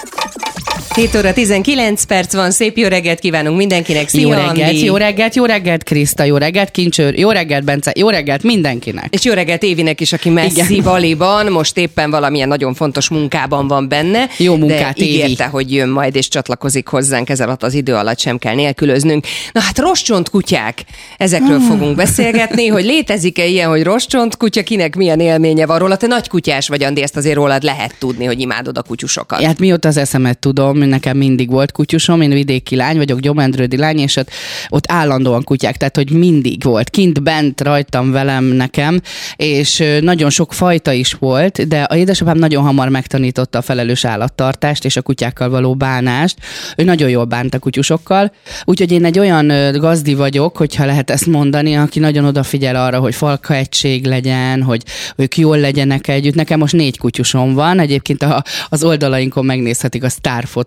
7 0.95 1.15
óra 1.17 1.33
19 1.33 2.05
perc 2.05 2.35
van, 2.35 2.51
szép 2.51 2.77
jó 2.77 2.89
reggelt 2.89 3.19
kívánunk 3.19 3.57
mindenkinek. 3.57 4.09
Szia, 4.09 4.21
jó 4.21 4.31
reggelt, 4.31 4.49
Andi. 4.71 4.85
jó 4.85 4.97
reggelt, 4.97 5.35
jó 5.35 5.45
reggelt, 5.45 5.83
Kriszta, 5.83 6.23
jó 6.25 6.37
reggelt, 6.37 6.71
Kincsőr, 6.71 7.19
jó 7.19 7.31
reggelt, 7.31 7.65
Bence, 7.65 7.93
jó 7.97 8.09
reggelt 8.09 8.43
mindenkinek. 8.43 9.07
És 9.15 9.25
jó 9.25 9.33
reggelt 9.33 9.63
Évinek 9.63 10.01
is, 10.01 10.13
aki 10.13 10.29
messzi 10.29 10.73
Igen. 10.73 10.85
valiban, 10.85 11.47
most 11.53 11.77
éppen 11.79 12.11
valamilyen 12.11 12.49
nagyon 12.49 12.75
fontos 12.75 13.09
munkában 13.09 13.69
van 13.69 13.89
benne. 13.89 14.29
Jó 14.37 14.57
munkát, 14.57 14.97
de 14.97 15.05
Évi. 15.05 15.13
ígérte, 15.15 15.45
hogy 15.45 15.73
jön 15.73 15.89
majd 15.89 16.17
és 16.17 16.29
csatlakozik 16.29 16.87
hozzánk, 16.87 17.29
ez 17.29 17.41
alatt 17.41 17.63
az 17.63 17.75
idő 17.75 17.95
alatt 17.95 18.19
sem 18.19 18.39
kell 18.39 18.55
nélkülöznünk. 18.55 19.27
Na 19.53 19.61
hát 19.61 19.79
roscsont 19.79 20.29
kutyák, 20.29 20.85
ezekről 21.17 21.59
Hmm. 21.59 21.69
fogunk 21.69 21.97
beszélgetni, 21.97 22.67
hogy 22.67 22.85
létezik-e 22.85 23.45
ilyen, 23.47 23.69
hogy 23.69 23.83
roscsont 23.83 24.37
kutya, 24.37 24.63
kinek 24.63 24.97
milyen 24.97 25.21
élménye 25.21 25.67
van 25.67 25.79
róla. 25.79 25.97
Te 25.97 26.07
nagy 26.07 26.29
kutyás 26.29 26.69
vagy, 26.69 26.83
Andi, 26.83 27.03
ezt 27.03 27.17
azért 27.17 27.35
rólad 27.35 27.63
lehet 27.63 27.95
tudni, 27.99 28.25
hogy 28.25 28.41
imádod 28.41 28.79
a 28.79 28.83
kutyusokat. 28.83 29.43
Hát 29.43 29.59
mióta 29.59 29.89
az 29.89 29.97
eszemet 29.97 30.39
tudom, 30.39 30.79
nekem 30.89 31.17
mindig 31.17 31.51
volt 31.51 31.73
kutyusom, 31.73 32.21
én 32.21 32.31
vidéki 32.31 32.77
lány 32.77 32.97
vagyok, 32.97 33.21
gyomendrődi 33.21 33.77
lány, 33.77 33.99
és 33.99 34.17
ott, 34.17 34.31
ott 34.69 34.93
állandóan 34.93 35.45
kutyák, 35.45 35.77
tehát 35.77 35.97
hogy 35.97 36.11
mindig 36.11 36.63
volt, 36.63 36.91
kint 36.91 37.23
bent 37.23 37.61
rajtam 37.61 38.11
velem 38.11 38.45
nekem, 38.45 39.01
és 39.37 39.85
nagyon 40.01 40.31
sok 40.31 40.53
fajta 40.53 40.93
is 40.93 41.13
volt, 41.13 41.69
de 41.69 41.83
a 41.83 41.97
édesapám 41.97 42.39
nagyon 42.39 42.63
hamar 42.63 42.89
megtanította 42.89 43.59
a 43.59 43.63
felelős 43.63 44.05
állattartást 44.05 44.85
és 44.85 44.97
a 44.97 45.03
kutyákkal 45.03 45.51
való 45.51 45.75
bánást. 45.75 46.37
Ő 46.77 46.85
nagyon 46.85 47.09
jól 47.09 47.25
bánt 47.25 47.55
a 47.55 47.59
kutyusokkal, 47.59 48.33
úgyhogy 48.65 48.93
én 48.93 49.05
egy 49.05 49.19
olyan 49.19 49.53
gazdi 49.73 50.15
vagyok, 50.15 50.57
hogyha 50.57 50.85
lehet 50.85 51.11
ezt 51.11 51.27
mondani, 51.27 51.77
aki 51.77 51.99
nagyon 51.99 52.25
odafigyel 52.25 52.77
arra, 52.77 52.99
hogy 52.99 53.15
falka 53.15 53.55
egység 53.55 54.07
legyen, 54.07 54.63
hogy 54.63 54.83
ők 55.17 55.37
jól 55.37 55.59
legyenek 55.59 56.09
együtt. 56.09 56.35
Nekem 56.35 56.59
most 56.59 56.73
négy 56.73 56.99
kutyusom 56.99 57.55
van, 57.55 57.79
egyébként 57.79 58.23
a, 58.23 58.43
az 58.69 58.85
oldalainkon 58.85 59.45
megnézhetik 59.45 60.05
a 60.05 60.09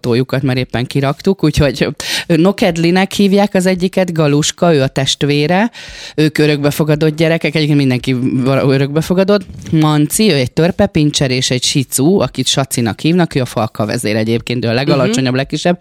sztárfotójukat, 0.03 0.41
mert 0.41 0.57
éppen 0.57 0.85
kiraktuk, 0.85 1.43
úgyhogy 1.43 1.87
Nokedlinek 2.27 3.11
hívják 3.11 3.53
az 3.53 3.65
egyiket, 3.65 4.13
Galuska, 4.13 4.73
ő 4.73 4.81
a 4.81 4.87
testvére, 4.87 5.71
ők 6.15 6.37
örökbefogadott 6.37 7.15
gyerekek, 7.15 7.55
egyébként 7.55 7.77
mindenki 7.77 8.15
örökbefogadott. 8.45 9.45
Manci, 9.71 10.31
ő 10.31 10.35
egy 10.35 10.51
törpepincser 10.51 11.31
és 11.31 11.49
egy 11.49 11.63
sicu, 11.63 12.19
akit 12.19 12.47
Sacinak 12.47 12.99
hívnak, 12.99 13.35
ő 13.35 13.41
a 13.41 13.45
falka 13.45 13.85
vezér 13.85 14.15
egyébként, 14.15 14.65
ő 14.65 14.67
a 14.67 14.73
legalacsonyabb, 14.73 15.33
legkisebb, 15.33 15.79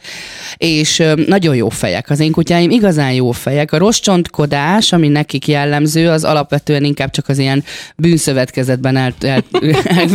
és 0.56 1.02
nagyon 1.26 1.56
jó 1.56 1.68
fejek. 1.68 2.10
Az 2.10 2.20
én 2.20 2.32
kutyáim 2.32 2.70
igazán 2.70 3.12
jó 3.12 3.30
fejek. 3.30 3.72
A 3.72 3.78
rossz 3.78 3.98
csontkodás, 3.98 4.92
ami 4.92 5.08
nekik 5.08 5.48
jellemző, 5.48 6.08
az 6.08 6.24
alapvetően 6.24 6.84
inkább 6.84 7.10
csak 7.10 7.28
az 7.28 7.38
ilyen 7.38 7.64
bűnszövetkezetben 7.96 8.96
el, 8.96 9.14
el, 9.20 9.44
el, 9.98 10.08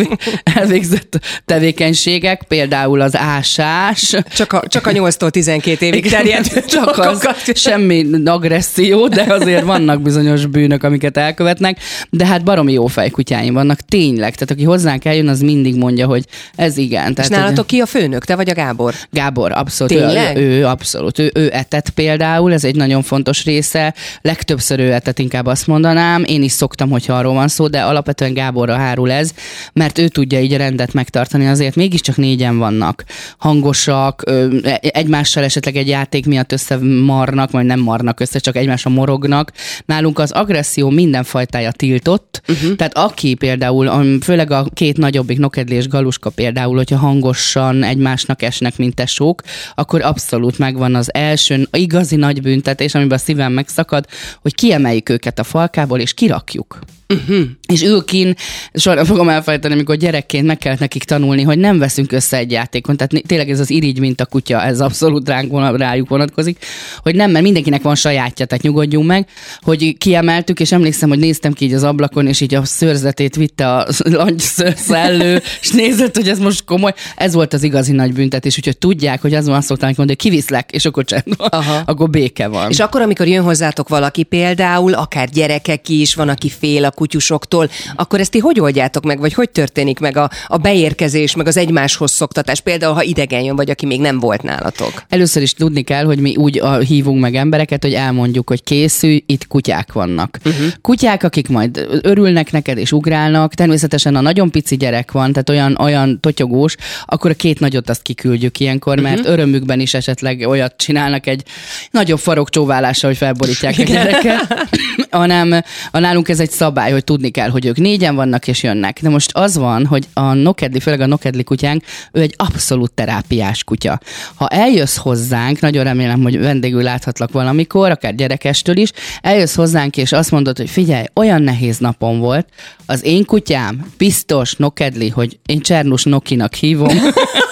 elvégzett 0.43 1.19
tevékenységek, 1.45 2.43
például 2.47 3.01
az 3.01 3.15
ásás, 3.15 3.96
Csak 4.35 4.53
a, 4.53 4.63
csak 4.67 4.87
a 4.87 4.91
8-tól 4.91 5.29
12 5.29 5.85
évig 5.85 6.09
terjed. 6.09 6.65
csak 6.65 6.97
az, 7.07 7.29
semmi 7.55 8.05
agresszió, 8.25 9.07
de 9.07 9.25
azért 9.29 9.63
vannak 9.63 10.01
bizonyos 10.01 10.45
bűnök, 10.45 10.83
amiket 10.83 11.17
elkövetnek, 11.17 11.79
de 12.09 12.25
hát 12.25 12.43
baromi 12.43 12.73
jó 12.73 12.87
fejkutyáim 12.87 13.53
vannak, 13.53 13.79
tényleg. 13.79 14.33
Tehát 14.33 14.51
aki 14.51 14.63
hozzánk 14.63 15.05
eljön, 15.05 15.27
az 15.27 15.41
mindig 15.41 15.75
mondja, 15.75 16.05
hogy 16.07 16.25
ez 16.55 16.77
igen. 16.77 17.07
És 17.07 17.13
Tehát, 17.13 17.29
hogy- 17.31 17.39
nálatok 17.39 17.67
ki 17.67 17.79
a 17.79 17.85
főnök? 17.85 18.25
Te 18.25 18.35
vagy 18.35 18.49
a 18.49 18.53
Gábor? 18.53 18.93
Gábor, 19.11 19.51
abszolút. 19.51 19.93
Tényleg? 19.93 20.37
Ő, 20.37 20.41
ő, 20.41 20.65
abszolút. 20.65 21.19
Ő, 21.19 21.31
ő 21.33 21.49
etet 21.53 21.89
például, 21.89 22.53
ez 22.53 22.63
egy 22.63 22.75
nagyon 22.75 23.01
fontos 23.01 23.43
része. 23.45 23.93
Legtöbbször 24.21 24.79
ő 24.79 24.93
etet, 24.93 25.19
inkább 25.19 25.45
azt 25.45 25.67
mondanám. 25.67 26.23
Én 26.27 26.43
is 26.43 26.51
szoktam, 26.51 26.89
hogyha 26.89 27.13
arról 27.13 27.33
van 27.33 27.47
szó, 27.47 27.67
de 27.67 27.81
alapvetően 27.81 28.33
Gáborra 28.33 28.75
hárul 28.75 29.11
ez, 29.11 29.31
mert 29.73 29.97
ő 29.97 30.07
tudja 30.07 30.39
így 30.39 30.53
a 30.53 30.57
rendet 30.57 30.93
megtartani. 30.93 31.47
Azért 31.47 31.75
mégiscsak 31.75 32.15
négyen 32.17 32.57
vannak. 32.57 33.03
Hangosak, 33.37 33.86
ö, 34.25 34.57
e- 34.63 34.79
egymással 34.81 35.43
esetleg 35.43 35.75
egy 35.75 35.87
játék 35.87 36.25
miatt 36.25 36.51
összemarnak, 36.51 37.51
vagy 37.51 37.65
nem 37.65 37.79
marnak 37.79 38.19
össze, 38.19 38.39
csak 38.39 38.55
egymásra 38.55 38.89
morognak. 38.89 39.51
Nálunk 39.85 40.19
az 40.19 40.31
agresszió 40.31 40.89
minden 40.89 41.23
fajtája 41.23 41.71
tiltott, 41.71 42.41
uh-huh. 42.47 42.75
tehát 42.75 42.97
aki 42.97 43.33
például, 43.33 44.19
főleg 44.21 44.51
a 44.51 44.65
két 44.73 44.97
nagyobbik, 44.97 45.37
Nokedli 45.37 45.75
és 45.75 45.87
Galuska 45.87 46.29
például, 46.29 46.75
hogyha 46.75 46.97
hangosan 46.97 47.83
egymásnak 47.83 48.41
esnek, 48.41 48.77
mint 48.77 48.95
tesók, 48.95 49.41
akkor 49.75 50.01
abszolút 50.01 50.57
megvan 50.57 50.95
az 50.95 51.13
első 51.13 51.67
igazi 51.71 52.15
nagy 52.15 52.41
büntetés, 52.41 52.95
amiben 52.95 53.17
a 53.17 53.21
szívem 53.21 53.51
megszakad, 53.51 54.05
hogy 54.41 54.55
kiemeljük 54.55 55.09
őket 55.09 55.39
a 55.39 55.43
falkából, 55.43 55.99
és 55.99 56.13
kirakjuk. 56.13 56.79
Uh-huh. 57.13 57.45
És 57.67 57.83
ül 57.83 58.03
kín, 58.03 58.35
soha 58.73 58.95
nem 58.95 59.05
fogom 59.05 59.29
elfelejteni, 59.29 59.73
amikor 59.73 59.95
gyerekként 59.95 60.45
meg 60.45 60.57
kellett 60.57 60.79
nekik 60.79 61.03
tanulni, 61.03 61.41
hogy 61.41 61.57
nem 61.57 61.77
veszünk 61.77 62.11
össze 62.11 62.37
egy 62.37 62.51
játékon. 62.51 62.97
Tehát 62.97 63.27
tényleg 63.27 63.49
ez 63.49 63.59
az 63.59 63.69
irigy, 63.69 63.99
mint 63.99 64.21
a 64.21 64.25
kutya, 64.25 64.61
ez 64.61 64.81
abszolút 64.81 65.27
ránk 65.27 65.51
vonat, 65.51 65.77
rájuk 65.77 66.09
vonatkozik, 66.09 66.65
hogy 67.01 67.15
nem, 67.15 67.31
mert 67.31 67.43
mindenkinek 67.43 67.81
van 67.81 67.95
sajátja, 67.95 68.45
tehát 68.45 68.63
nyugodjunk 68.63 69.07
meg, 69.07 69.27
hogy 69.61 69.97
kiemeltük, 69.97 70.59
és 70.59 70.71
emlékszem, 70.71 71.09
hogy 71.09 71.19
néztem 71.19 71.53
ki 71.53 71.65
így 71.65 71.73
az 71.73 71.83
ablakon, 71.83 72.27
és 72.27 72.41
így 72.41 72.55
a 72.55 72.65
szőrzetét 72.65 73.35
vitte 73.35 73.75
a 73.75 73.87
szellő, 74.75 75.41
és 75.61 75.69
nézett, 75.69 76.15
hogy 76.15 76.29
ez 76.29 76.39
most 76.39 76.63
komoly. 76.65 76.93
Ez 77.15 77.33
volt 77.33 77.53
az 77.53 77.63
igazi 77.63 77.91
nagy 77.91 78.13
büntetés, 78.13 78.57
úgyhogy 78.57 78.77
tudják, 78.77 79.21
hogy 79.21 79.33
azon 79.33 79.55
azt 79.55 79.67
szokták 79.67 79.97
mondani, 79.97 80.17
hogy 80.21 80.31
kiviszlek, 80.31 80.71
és 80.71 80.85
akkor 80.85 81.05
csend 81.05 81.37
van, 81.37 81.47
Aha. 81.47 81.81
akkor 81.85 82.09
béke 82.09 82.47
van. 82.47 82.69
És 82.69 82.79
akkor, 82.79 83.01
amikor 83.01 83.27
jön 83.27 83.43
hozzátok 83.43 83.89
valaki 83.89 84.23
például, 84.23 84.93
akár 84.93 85.29
gyerekek 85.29 85.89
is, 85.89 86.15
van, 86.15 86.29
aki 86.29 86.49
fél 86.49 86.85
a 86.85 86.95
kutyusoktól, 86.97 87.69
akkor 87.95 88.19
ezt 88.19 88.31
ti 88.31 88.39
hogy 88.39 88.59
oldjátok 88.59 89.03
meg, 89.03 89.19
vagy 89.19 89.33
hogy 89.33 89.49
történik 89.49 89.99
meg 89.99 90.17
a, 90.17 90.29
a 90.47 90.57
beérkezés, 90.57 91.35
meg 91.35 91.47
az 91.47 91.57
egymáshoz 91.57 92.11
szoktatás, 92.11 92.59
például 92.59 92.93
ha 92.93 93.03
idegen 93.03 93.41
jön, 93.41 93.55
vagy 93.55 93.69
aki 93.69 93.85
még 93.85 93.99
nem 93.99 94.19
volt 94.19 94.41
nálatok? 94.41 95.03
Először 95.09 95.41
is 95.41 95.53
tudni 95.53 95.81
kell, 95.81 96.05
hogy 96.05 96.19
mi 96.19 96.35
úgy 96.35 96.59
a, 96.59 96.77
hívunk 96.77 97.21
meg 97.21 97.35
embereket, 97.35 97.83
hogy 97.83 97.93
elmondjuk, 97.93 98.49
hogy 98.49 98.63
készülj, 98.63 99.23
itt 99.25 99.47
kutyák 99.47 99.93
vannak. 99.93 100.37
Uh-huh. 100.45 100.65
Kutyák, 100.81 101.23
akik 101.23 101.47
majd 101.47 101.87
örülnek 102.01 102.51
neked 102.51 102.77
és 102.77 102.91
ugrálnak, 102.91 103.53
természetesen 103.53 104.15
a 104.15 104.21
nagyon 104.21 104.51
pici 104.51 104.77
gyerek 104.77 105.11
van, 105.11 105.31
tehát 105.31 105.49
olyan, 105.49 105.77
olyan 105.79 106.19
totyogós, 106.19 106.75
akkor 107.05 107.31
a 107.31 107.33
két 107.33 107.59
nagyot 107.59 107.89
azt 107.89 108.01
kiküldjük 108.01 108.59
ilyenkor, 108.59 108.99
mert 108.99 109.19
uh-huh. 109.19 109.33
örömükben 109.33 109.79
is 109.79 109.93
esetleg 109.93 110.45
olyat 110.47 110.73
csinálnak 110.77 111.27
egy 111.27 111.43
nagyobb 111.91 112.19
farok 112.19 112.49
csóválással, 112.49 113.09
hogy 113.09 113.19
felborítják 113.19 113.75
a 113.77 113.83
gyereket, 113.83 114.67
hanem 115.09 115.61
a 115.91 115.99
nálunk 115.99 116.29
ez 116.29 116.39
egy 116.39 116.51
szabály, 116.51 116.86
hogy 116.91 117.03
tudni 117.03 117.29
kell, 117.29 117.49
hogy 117.49 117.65
ők 117.65 117.77
négyen 117.77 118.15
vannak 118.15 118.47
és 118.47 118.63
jönnek. 118.63 119.01
De 119.01 119.09
most 119.09 119.31
az 119.33 119.57
van, 119.57 119.85
hogy 119.85 120.07
a 120.13 120.33
nokedli, 120.33 120.79
főleg 120.79 121.01
a 121.01 121.05
nokedli 121.05 121.43
kutyánk, 121.43 121.83
ő 122.11 122.21
egy 122.21 122.33
abszolút 122.37 122.91
terápiás 122.91 123.63
kutya. 123.63 123.99
Ha 124.35 124.47
eljössz 124.47 124.97
hozzánk, 124.97 125.59
nagyon 125.59 125.83
remélem, 125.83 126.21
hogy 126.21 126.39
vendégül 126.39 126.83
láthatlak 126.83 127.31
valamikor, 127.31 127.91
akár 127.91 128.15
gyerekestől 128.15 128.77
is, 128.77 128.91
eljössz 129.21 129.55
hozzánk 129.55 129.97
és 129.97 130.11
azt 130.11 130.31
mondod, 130.31 130.57
hogy 130.57 130.69
figyelj, 130.69 131.05
olyan 131.13 131.41
nehéz 131.41 131.77
napom 131.77 132.19
volt, 132.19 132.47
az 132.85 133.03
én 133.03 133.25
kutyám 133.25 133.91
biztos 133.97 134.55
nokedli, 134.55 135.09
hogy 135.09 135.39
én 135.45 135.59
Csernus 135.59 136.03
Nokinak 136.03 136.53
hívom, 136.53 136.97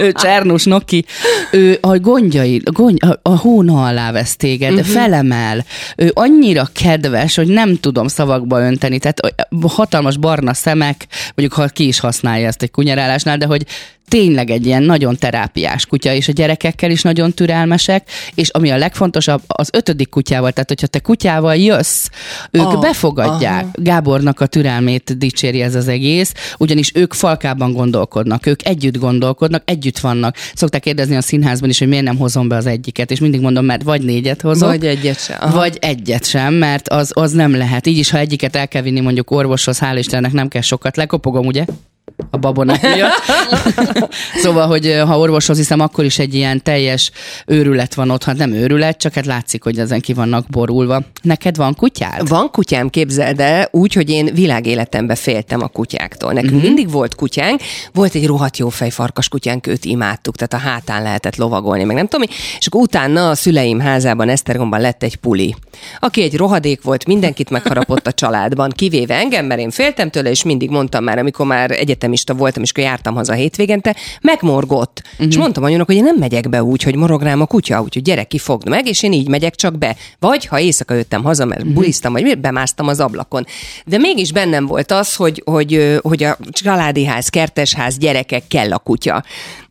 ő 0.00 0.12
Csernus 0.12 0.64
Noki, 0.64 1.04
ő 1.52 1.78
a 1.80 1.98
gondjai, 1.98 2.60
gond, 2.64 2.98
a, 3.04 3.18
a 3.22 3.36
hóna 3.36 3.86
alá 3.86 4.12
vesz 4.12 4.36
téged, 4.36 4.72
uh-huh. 4.72 4.86
felemel, 4.86 5.64
ő 5.96 6.10
annyira 6.14 6.68
kedves, 6.72 7.36
hogy 7.36 7.48
nem 7.48 7.76
tudom 7.76 8.06
szavakba 8.08 8.60
önteni, 8.60 8.98
tehát 8.98 9.20
hatalmas 9.62 10.16
barna 10.16 10.54
szemek, 10.54 11.06
mondjuk 11.34 11.60
ha 11.60 11.66
ki 11.66 11.86
is 11.86 12.00
használja 12.00 12.46
ezt 12.46 12.62
egy 12.62 12.70
kunyarálásnál, 12.70 13.38
de 13.38 13.46
hogy 13.46 13.66
tényleg 14.08 14.50
egy 14.50 14.66
ilyen 14.66 14.82
nagyon 14.82 15.16
terápiás 15.16 15.86
kutya, 15.86 16.12
és 16.12 16.28
a 16.28 16.32
gyerekekkel 16.32 16.90
is 16.90 17.02
nagyon 17.02 17.32
türelmesek, 17.32 18.10
és 18.34 18.48
ami 18.48 18.70
a 18.70 18.76
legfontosabb, 18.76 19.42
az 19.46 19.68
ötödik 19.72 20.08
kutyával, 20.08 20.52
tehát 20.52 20.68
hogyha 20.68 20.86
te 20.86 20.98
kutyával 20.98 21.56
jössz, 21.56 22.08
ők 22.50 22.66
oh, 22.66 22.80
befogadják. 22.80 23.62
Aha. 23.62 23.70
Gábornak 23.72 24.40
a 24.40 24.46
türelmét 24.46 25.18
dicséri 25.18 25.60
ez 25.60 25.74
az 25.74 25.88
egész, 25.88 26.32
ugyanis 26.58 26.92
ők 26.94 27.12
falkában 27.12 27.72
gondolkodnak, 27.72 28.46
ők 28.46 28.66
együtt 28.66 28.98
gondolkodnak, 28.98 29.62
együtt 29.64 29.98
vannak. 29.98 30.36
Szokták 30.54 30.80
kérdezni 30.80 31.16
a 31.16 31.22
színházban 31.22 31.68
is, 31.68 31.78
hogy 31.78 31.88
miért 31.88 32.04
nem 32.04 32.16
hozom 32.16 32.48
be 32.48 32.56
az 32.56 32.66
egyiket, 32.66 33.10
és 33.10 33.20
mindig 33.20 33.40
mondom, 33.40 33.64
mert 33.64 33.82
vagy 33.82 34.02
négyet 34.02 34.40
hozok, 34.40 34.68
vagy 34.68 34.86
egyet 34.86 35.24
sem. 35.24 35.36
Aha. 35.40 35.56
Vagy 35.56 35.78
egyet 35.80 36.26
sem, 36.26 36.54
mert 36.54 36.88
az, 36.88 37.10
az 37.14 37.32
nem 37.32 37.56
lehet. 37.56 37.86
Így 37.86 37.98
is, 37.98 38.10
ha 38.10 38.18
egyiket 38.18 38.56
el 38.56 38.68
kell 38.68 38.82
vinni 38.82 39.00
mondjuk 39.00 39.30
orvoshoz, 39.30 39.78
hál' 39.80 39.96
Istennek 39.98 40.32
nem 40.32 40.48
kell 40.48 40.62
sokat, 40.62 40.96
lekopogom, 40.96 41.46
ugye? 41.46 41.64
A 42.30 42.36
babonák 42.36 42.82
miatt. 42.82 43.22
szóval, 44.42 44.66
hogy 44.66 45.00
ha 45.06 45.18
orvoshoz 45.18 45.56
hiszem, 45.56 45.80
akkor 45.80 46.04
is 46.04 46.18
egy 46.18 46.34
ilyen 46.34 46.62
teljes 46.62 47.10
őrület 47.46 47.94
van 47.94 48.10
ott. 48.10 48.24
Hát 48.24 48.36
nem 48.36 48.52
őrület, 48.52 48.98
csak 48.98 49.14
hát 49.14 49.26
látszik, 49.26 49.62
hogy 49.62 49.78
ezen 49.78 50.00
ki 50.00 50.12
vannak 50.12 50.46
borulva. 50.48 51.02
Neked 51.22 51.56
van 51.56 51.74
kutyád? 51.74 52.28
Van 52.28 52.50
kutyám, 52.50 52.88
képzeld 52.88 53.40
el, 53.40 53.68
úgy, 53.70 53.92
hogy 53.92 54.10
én 54.10 54.34
világéletemben 54.34 55.16
féltem 55.16 55.62
a 55.62 55.66
kutyáktól. 55.66 56.32
Nekünk 56.32 56.52
uh-huh. 56.52 56.66
mindig 56.66 56.90
volt 56.90 57.14
kutyánk, 57.14 57.60
volt 57.92 58.14
egy 58.14 58.26
rohadt 58.26 58.56
jó 58.56 58.68
fej 58.68 58.90
farkas 58.90 59.28
kutyánk, 59.28 59.66
őt 59.66 59.84
imádtuk, 59.84 60.36
tehát 60.36 60.64
a 60.64 60.68
hátán 60.70 61.02
lehetett 61.02 61.36
lovagolni, 61.36 61.84
meg 61.84 61.96
nem 61.96 62.06
tudom 62.06 62.26
mi. 62.28 62.34
És 62.58 62.66
akkor 62.66 62.80
utána 62.80 63.30
a 63.30 63.34
szüleim 63.34 63.80
házában, 63.80 64.28
Esztergomban 64.28 64.80
lett 64.80 65.02
egy 65.02 65.16
puli, 65.16 65.54
aki 66.00 66.22
egy 66.22 66.36
rohadék 66.36 66.82
volt, 66.82 67.06
mindenkit 67.06 67.50
megharapott 67.50 68.06
a 68.06 68.12
családban, 68.12 68.70
kivéve 68.70 69.14
engem, 69.14 69.46
mert 69.46 69.60
én 69.60 69.70
féltem 69.70 70.10
tőle, 70.10 70.30
és 70.30 70.42
mindig 70.42 70.70
mondtam 70.70 71.04
már, 71.04 71.18
amikor 71.18 71.46
már 71.46 71.70
egyetem 71.70 72.07
egyetemista 72.08 72.34
voltam, 72.34 72.62
és 72.62 72.70
akkor 72.70 72.84
jártam 72.84 73.14
haza 73.14 73.32
hétvégente, 73.32 73.96
megmorgott. 74.20 75.02
Uh-huh. 75.12 75.26
És 75.26 75.36
mondtam 75.36 75.64
anyunak, 75.64 75.86
hogy 75.86 75.96
én 75.96 76.02
nem 76.02 76.16
megyek 76.16 76.48
be 76.48 76.62
úgy, 76.62 76.82
hogy 76.82 76.96
morog 76.96 77.22
rám 77.22 77.40
a 77.40 77.46
kutya, 77.46 77.80
úgyhogy 77.82 78.02
gyerek 78.02 78.26
kifogd 78.26 78.68
meg, 78.68 78.86
és 78.86 79.02
én 79.02 79.12
így 79.12 79.28
megyek 79.28 79.54
csak 79.54 79.78
be. 79.78 79.96
Vagy 80.18 80.46
ha 80.46 80.60
éjszaka 80.60 80.94
jöttem 80.94 81.22
haza, 81.24 81.44
mert 81.44 81.60
uh-huh. 81.60 81.74
buliztam, 81.74 82.12
vagy 82.12 82.38
bemásztam 82.38 82.88
az 82.88 83.00
ablakon. 83.00 83.46
De 83.84 83.98
mégis 83.98 84.32
bennem 84.32 84.66
volt 84.66 84.92
az, 84.92 85.14
hogy, 85.14 85.42
hogy, 85.44 85.98
hogy 86.02 86.22
a 86.22 86.36
családi 86.50 87.04
ház, 87.04 87.28
kertesház, 87.28 87.98
gyerekek 87.98 88.42
kell 88.48 88.72
a 88.72 88.78
kutya. 88.78 89.22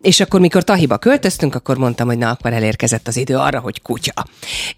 És 0.01 0.19
akkor, 0.19 0.39
mikor 0.39 0.63
Tahiba 0.63 0.97
költöztünk, 0.97 1.55
akkor 1.55 1.77
mondtam, 1.77 2.07
hogy 2.07 2.17
na, 2.17 2.29
akkor 2.29 2.53
elérkezett 2.53 3.07
az 3.07 3.17
idő 3.17 3.35
arra, 3.35 3.59
hogy 3.59 3.81
kutya. 3.81 4.25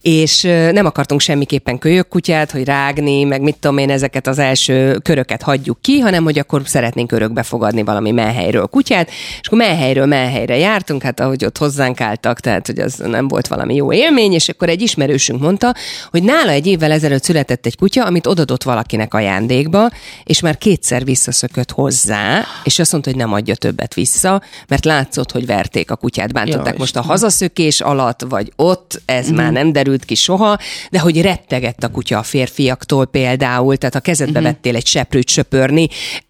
És 0.01 0.41
nem 0.71 0.85
akartunk 0.85 1.21
semmiképpen 1.21 1.77
kölyök 1.77 2.07
kutyát, 2.07 2.51
hogy 2.51 2.63
rágni, 2.63 3.23
meg 3.23 3.41
mit 3.41 3.57
tudom 3.59 3.77
én, 3.77 3.89
ezeket 3.89 4.27
az 4.27 4.39
első 4.39 4.97
köröket 4.97 5.41
hagyjuk 5.41 5.81
ki, 5.81 5.99
hanem 5.99 6.23
hogy 6.23 6.39
akkor 6.39 6.61
szeretnénk 6.65 7.11
örökbe 7.11 7.43
fogadni 7.49 7.83
valami 7.83 8.11
melhelyről 8.11 8.65
kutyát, 8.65 9.09
és 9.09 9.47
akkor 9.47 9.57
melhelyről 9.57 10.05
melhelyre 10.05 10.57
jártunk, 10.57 11.03
hát 11.03 11.19
ahogy 11.19 11.45
ott 11.45 11.57
hozzánk 11.57 12.01
álltak, 12.01 12.39
tehát 12.39 12.65
hogy 12.65 12.79
az 12.79 12.95
nem 12.95 13.27
volt 13.27 13.47
valami 13.47 13.75
jó 13.75 13.93
élmény, 13.93 14.33
és 14.33 14.49
akkor 14.49 14.69
egy 14.69 14.81
ismerősünk 14.81 15.41
mondta, 15.41 15.73
hogy 16.09 16.23
nála 16.23 16.51
egy 16.51 16.67
évvel 16.67 16.91
ezelőtt 16.91 17.23
született 17.23 17.65
egy 17.65 17.77
kutya, 17.77 18.05
amit 18.05 18.27
odadott 18.27 18.63
valakinek 18.63 19.13
ajándékba, 19.13 19.89
és 20.23 20.39
már 20.39 20.57
kétszer 20.57 21.03
visszaszökött 21.03 21.71
hozzá, 21.71 22.45
és 22.63 22.79
azt 22.79 22.91
mondta, 22.91 23.09
hogy 23.09 23.19
nem 23.19 23.33
adja 23.33 23.55
többet 23.55 23.93
vissza, 23.93 24.41
mert 24.67 24.85
látszott, 24.85 25.31
hogy 25.31 25.45
verték 25.45 25.91
a 25.91 25.95
kutyát, 25.95 26.33
bántották 26.33 26.65
Jaj, 26.65 26.77
most 26.77 26.95
a 26.95 27.01
hazaszökés 27.01 27.81
alatt, 27.81 28.21
vagy 28.29 28.51
ott, 28.55 29.01
ez 29.05 29.31
mm. 29.31 29.35
már 29.35 29.51
nem 29.51 29.71
derült 29.71 30.05
ki 30.05 30.15
soha, 30.15 30.57
de 30.91 30.99
hogy 30.99 31.21
rettegett 31.21 31.83
a 31.83 31.87
kutya 31.87 32.17
a 32.17 32.23
férfiaktól 32.23 33.05
például, 33.05 33.77
tehát 33.77 33.95
a 33.95 33.99
kezedbe 33.99 34.39
mm-hmm. 34.39 34.49
vettél 34.49 34.75
egy 34.75 34.85
seprűt 34.85 35.27
söpörni, 35.29 35.87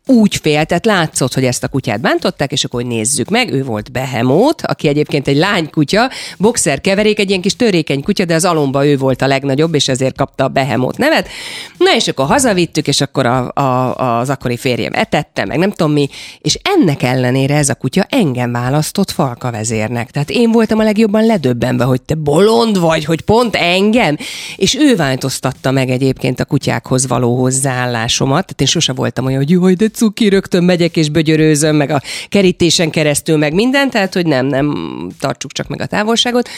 úgy 0.09 0.35
félt, 0.35 0.67
tehát 0.67 0.85
látszott, 1.09 1.33
hogy 1.33 1.45
ezt 1.45 1.63
a 1.63 1.67
kutyát 1.67 2.01
bántották, 2.01 2.51
és 2.51 2.63
akkor 2.63 2.81
hogy 2.81 2.89
nézzük 2.89 3.29
meg, 3.29 3.53
ő 3.53 3.63
volt 3.63 3.91
Behemót, 3.91 4.61
aki 4.61 4.87
egyébként 4.87 5.27
egy 5.27 5.35
lánykutya, 5.35 6.09
boxer 6.37 6.81
keverék, 6.81 7.19
egy 7.19 7.29
ilyen 7.29 7.41
kis 7.41 7.55
törékeny 7.55 8.03
kutya, 8.03 8.25
de 8.25 8.33
az 8.33 8.45
alomba 8.45 8.85
ő 8.85 8.97
volt 8.97 9.21
a 9.21 9.27
legnagyobb, 9.27 9.75
és 9.75 9.87
ezért 9.87 10.15
kapta 10.15 10.43
a 10.43 10.47
Behemót 10.47 10.97
nevet. 10.97 11.27
Na 11.77 11.95
és 11.95 12.07
akkor 12.07 12.25
hazavittük, 12.25 12.87
és 12.87 13.01
akkor 13.01 13.25
a, 13.25 13.51
a, 13.53 13.95
az 14.19 14.29
akkori 14.29 14.57
férjem 14.57 14.93
etette, 14.93 15.45
meg 15.45 15.57
nem 15.57 15.71
tudom 15.71 15.91
mi, 15.91 16.09
és 16.41 16.59
ennek 16.77 17.03
ellenére 17.03 17.55
ez 17.55 17.69
a 17.69 17.75
kutya 17.75 18.05
engem 18.09 18.51
választott 18.51 19.11
falka 19.11 19.51
vezérnek. 19.51 20.11
Tehát 20.11 20.29
én 20.29 20.51
voltam 20.51 20.79
a 20.79 20.83
legjobban 20.83 21.25
ledöbbenve, 21.25 21.83
hogy 21.83 22.01
te 22.01 22.15
bolond 22.15 22.79
vagy, 22.79 23.05
hogy 23.05 23.21
pont 23.21 23.55
engem, 23.55 24.17
és 24.55 24.75
ő 24.75 24.95
változtatta 24.95 25.71
meg 25.71 25.89
egyébként 25.89 26.39
a 26.39 26.45
kutyákhoz 26.45 27.07
való 27.07 27.37
hozzáállásomat. 27.37 28.41
Tehát 28.41 28.61
én 28.61 28.67
sose 28.67 28.93
voltam 28.93 29.25
olyan, 29.25 29.37
hogy 29.37 29.49
jó, 29.49 29.69
de 29.73 29.87
cuki, 29.87 30.29
rögtön 30.29 30.63
megyek 30.63 30.88
és 30.95 31.09
bögyörőzöm, 31.09 31.75
meg 31.75 31.89
a 31.89 32.01
kerítésen 32.29 32.89
keresztül, 32.89 33.37
meg 33.37 33.53
minden, 33.53 33.89
tehát 33.89 34.13
hogy 34.13 34.25
nem, 34.25 34.45
nem 34.45 34.73
tartsuk 35.19 35.51
csak 35.51 35.67
meg 35.67 35.81
a 35.81 35.85
távolságot. 35.85 36.49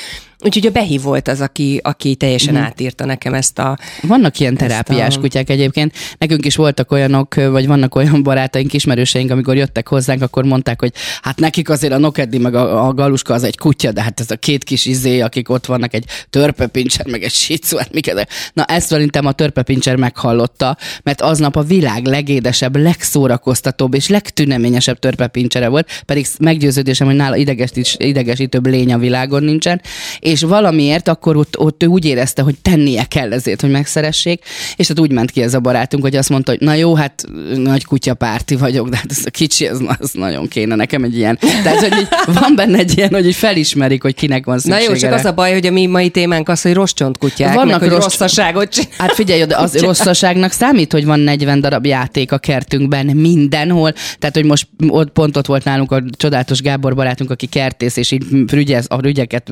Úgyhogy 0.44 0.66
a 0.66 0.72
Behi 0.72 0.98
volt 0.98 1.28
az, 1.28 1.42
aki, 1.42 1.80
aki 1.84 2.16
teljesen 2.16 2.54
mm. 2.54 2.58
átírta 2.58 3.06
nekem 3.06 3.34
ezt 3.34 3.60
a... 3.60 3.78
Vannak 4.02 4.40
ilyen 4.40 4.56
terápiás 4.56 5.16
a... 5.16 5.20
kutyák 5.20 5.50
egyébként. 5.50 5.94
Nekünk 6.18 6.46
is 6.46 6.56
voltak 6.56 6.92
olyanok, 6.92 7.36
vagy 7.36 7.68
vannak 7.68 7.96
olyan 7.96 8.24
barátaink, 8.30 8.74
ismerőseink, 8.74 9.32
amikor 9.32 9.56
jöttek 9.56 9.88
hozzánk, 9.88 10.22
akkor 10.22 10.44
mondták, 10.44 10.80
hogy 10.80 10.94
hát 11.22 11.40
nekik 11.40 11.70
azért 11.70 11.94
a 11.94 11.98
Nokeddi 11.98 12.38
meg 12.38 12.56
a, 12.56 12.88
a 12.88 12.94
Galuska 12.94 13.34
az 13.34 13.44
egy 13.44 13.58
kutya, 13.58 13.92
de 13.92 14.02
hát 14.02 14.20
ez 14.20 14.32
a 14.32 14.36
két 14.36 14.64
kis 14.64 14.86
izé, 14.86 15.20
akik 15.20 15.50
ott 15.50 15.66
vannak, 15.66 15.94
egy 15.94 16.06
törpepincser, 16.30 17.06
meg 17.08 17.24
egy 17.24 17.32
sicu, 17.32 17.78
hát 17.78 17.94
mik 17.94 18.14
Na 18.54 18.64
ezt 18.66 18.88
szerintem 18.88 19.26
a 19.26 19.32
törpepincser 19.32 19.96
meghallotta, 19.96 20.78
mert 21.04 21.22
aznap 21.22 21.56
a 21.56 21.62
világ 21.62 22.06
legédesebb, 22.06 22.76
legszórakoztatóbb 22.76 23.94
és 23.94 24.08
legtüneményesebb 24.08 25.00
törpepincsere 25.00 25.68
volt, 25.68 25.90
pedig 26.06 26.28
meggyőződésem, 26.40 27.08
hogy 27.08 27.16
nála 27.16 27.36
idegesít, 27.36 27.96
idegesítőbb 27.98 28.68
lény 28.68 28.94
a 28.94 28.98
világon 28.98 29.44
nincsen, 29.44 29.82
és 30.20 30.31
valamiért 30.40 31.08
akkor 31.08 31.38
ott, 31.38 31.60
ott 31.60 31.84
ő 31.84 31.86
úgy 31.86 32.06
érezte, 32.06 32.42
hogy 32.42 32.56
tennie 32.62 33.04
kell 33.04 33.34
ezért, 33.34 33.62
hogy 33.62 33.72
megszeressék, 33.72 34.44
és 34.76 34.88
hát 34.88 35.00
úgy 35.00 35.12
ment 35.12 35.32
ki 35.32 35.42
ez 35.42 35.54
a 35.54 35.60
barátunk, 35.60 36.04
hogy 36.04 36.16
azt 36.16 36.30
mondta, 36.30 36.52
hogy 36.52 36.62
na 36.62 36.74
jó, 36.74 36.96
hát 36.96 37.24
nagy 37.56 37.86
kutyapárti 37.86 38.56
vagyok, 38.56 38.90
de 38.90 38.96
hát 38.96 39.06
ez 39.10 39.22
a 39.26 39.30
kicsi, 39.30 39.68
ez, 39.68 39.78
ez 40.00 40.10
nagyon 40.14 40.48
kéne 40.48 40.76
nekem 40.76 41.04
egy 41.04 41.18
ilyen. 41.18 41.38
Tehát, 41.64 41.80
hogy 41.80 42.00
így 42.00 42.08
van 42.40 42.56
benne 42.56 42.78
egy 42.78 42.98
ilyen, 42.98 43.10
hogy 43.14 43.28
így 43.28 43.36
felismerik, 43.36 44.02
hogy 44.02 44.16
kinek 44.16 44.46
van 44.46 44.56
Na 44.56 44.62
szüksége. 44.62 44.90
jó, 44.90 44.96
csak 44.96 45.14
az 45.14 45.26
a 45.26 45.34
baj, 45.34 45.54
hogy 45.54 45.66
a 45.66 45.72
mi 45.72 45.86
mai 45.86 46.10
témánk 46.10 46.50
az, 46.50 46.62
hogy 46.62 46.74
rossz 46.74 46.92
csontkutyák, 46.94 47.54
Vannak 47.54 47.72
meg, 47.72 47.80
hogy 47.80 47.90
rossz- 47.90 48.02
rosszaságot 48.02 48.70
csinál. 48.70 48.90
Hát 48.98 49.12
figyelj, 49.14 49.46
de 49.46 49.58
az 49.58 49.78
rosszaságnak 49.78 50.52
számít, 50.52 50.92
hogy 50.92 51.06
van 51.06 51.20
40 51.20 51.62
darab 51.62 51.86
játék 51.86 52.32
a 52.32 52.38
kertünkben 52.38 53.06
mindenhol. 53.06 53.94
Tehát, 54.20 54.36
hogy 54.36 54.46
most 54.46 54.68
ott 54.88 55.10
pont 55.12 55.38
ott 55.38 55.46
volt 55.46 55.64
nálunk 55.64 55.92
a 55.92 56.04
csodálatos 56.18 56.62
Gábor 56.62 56.96
barátunk, 56.96 57.32
aki 57.32 57.46
kertész, 57.46 57.98
és 57.98 58.12
így 58.12 58.24
rügyez, 58.48 58.86
a 58.90 59.02
rügyeket 59.02 59.52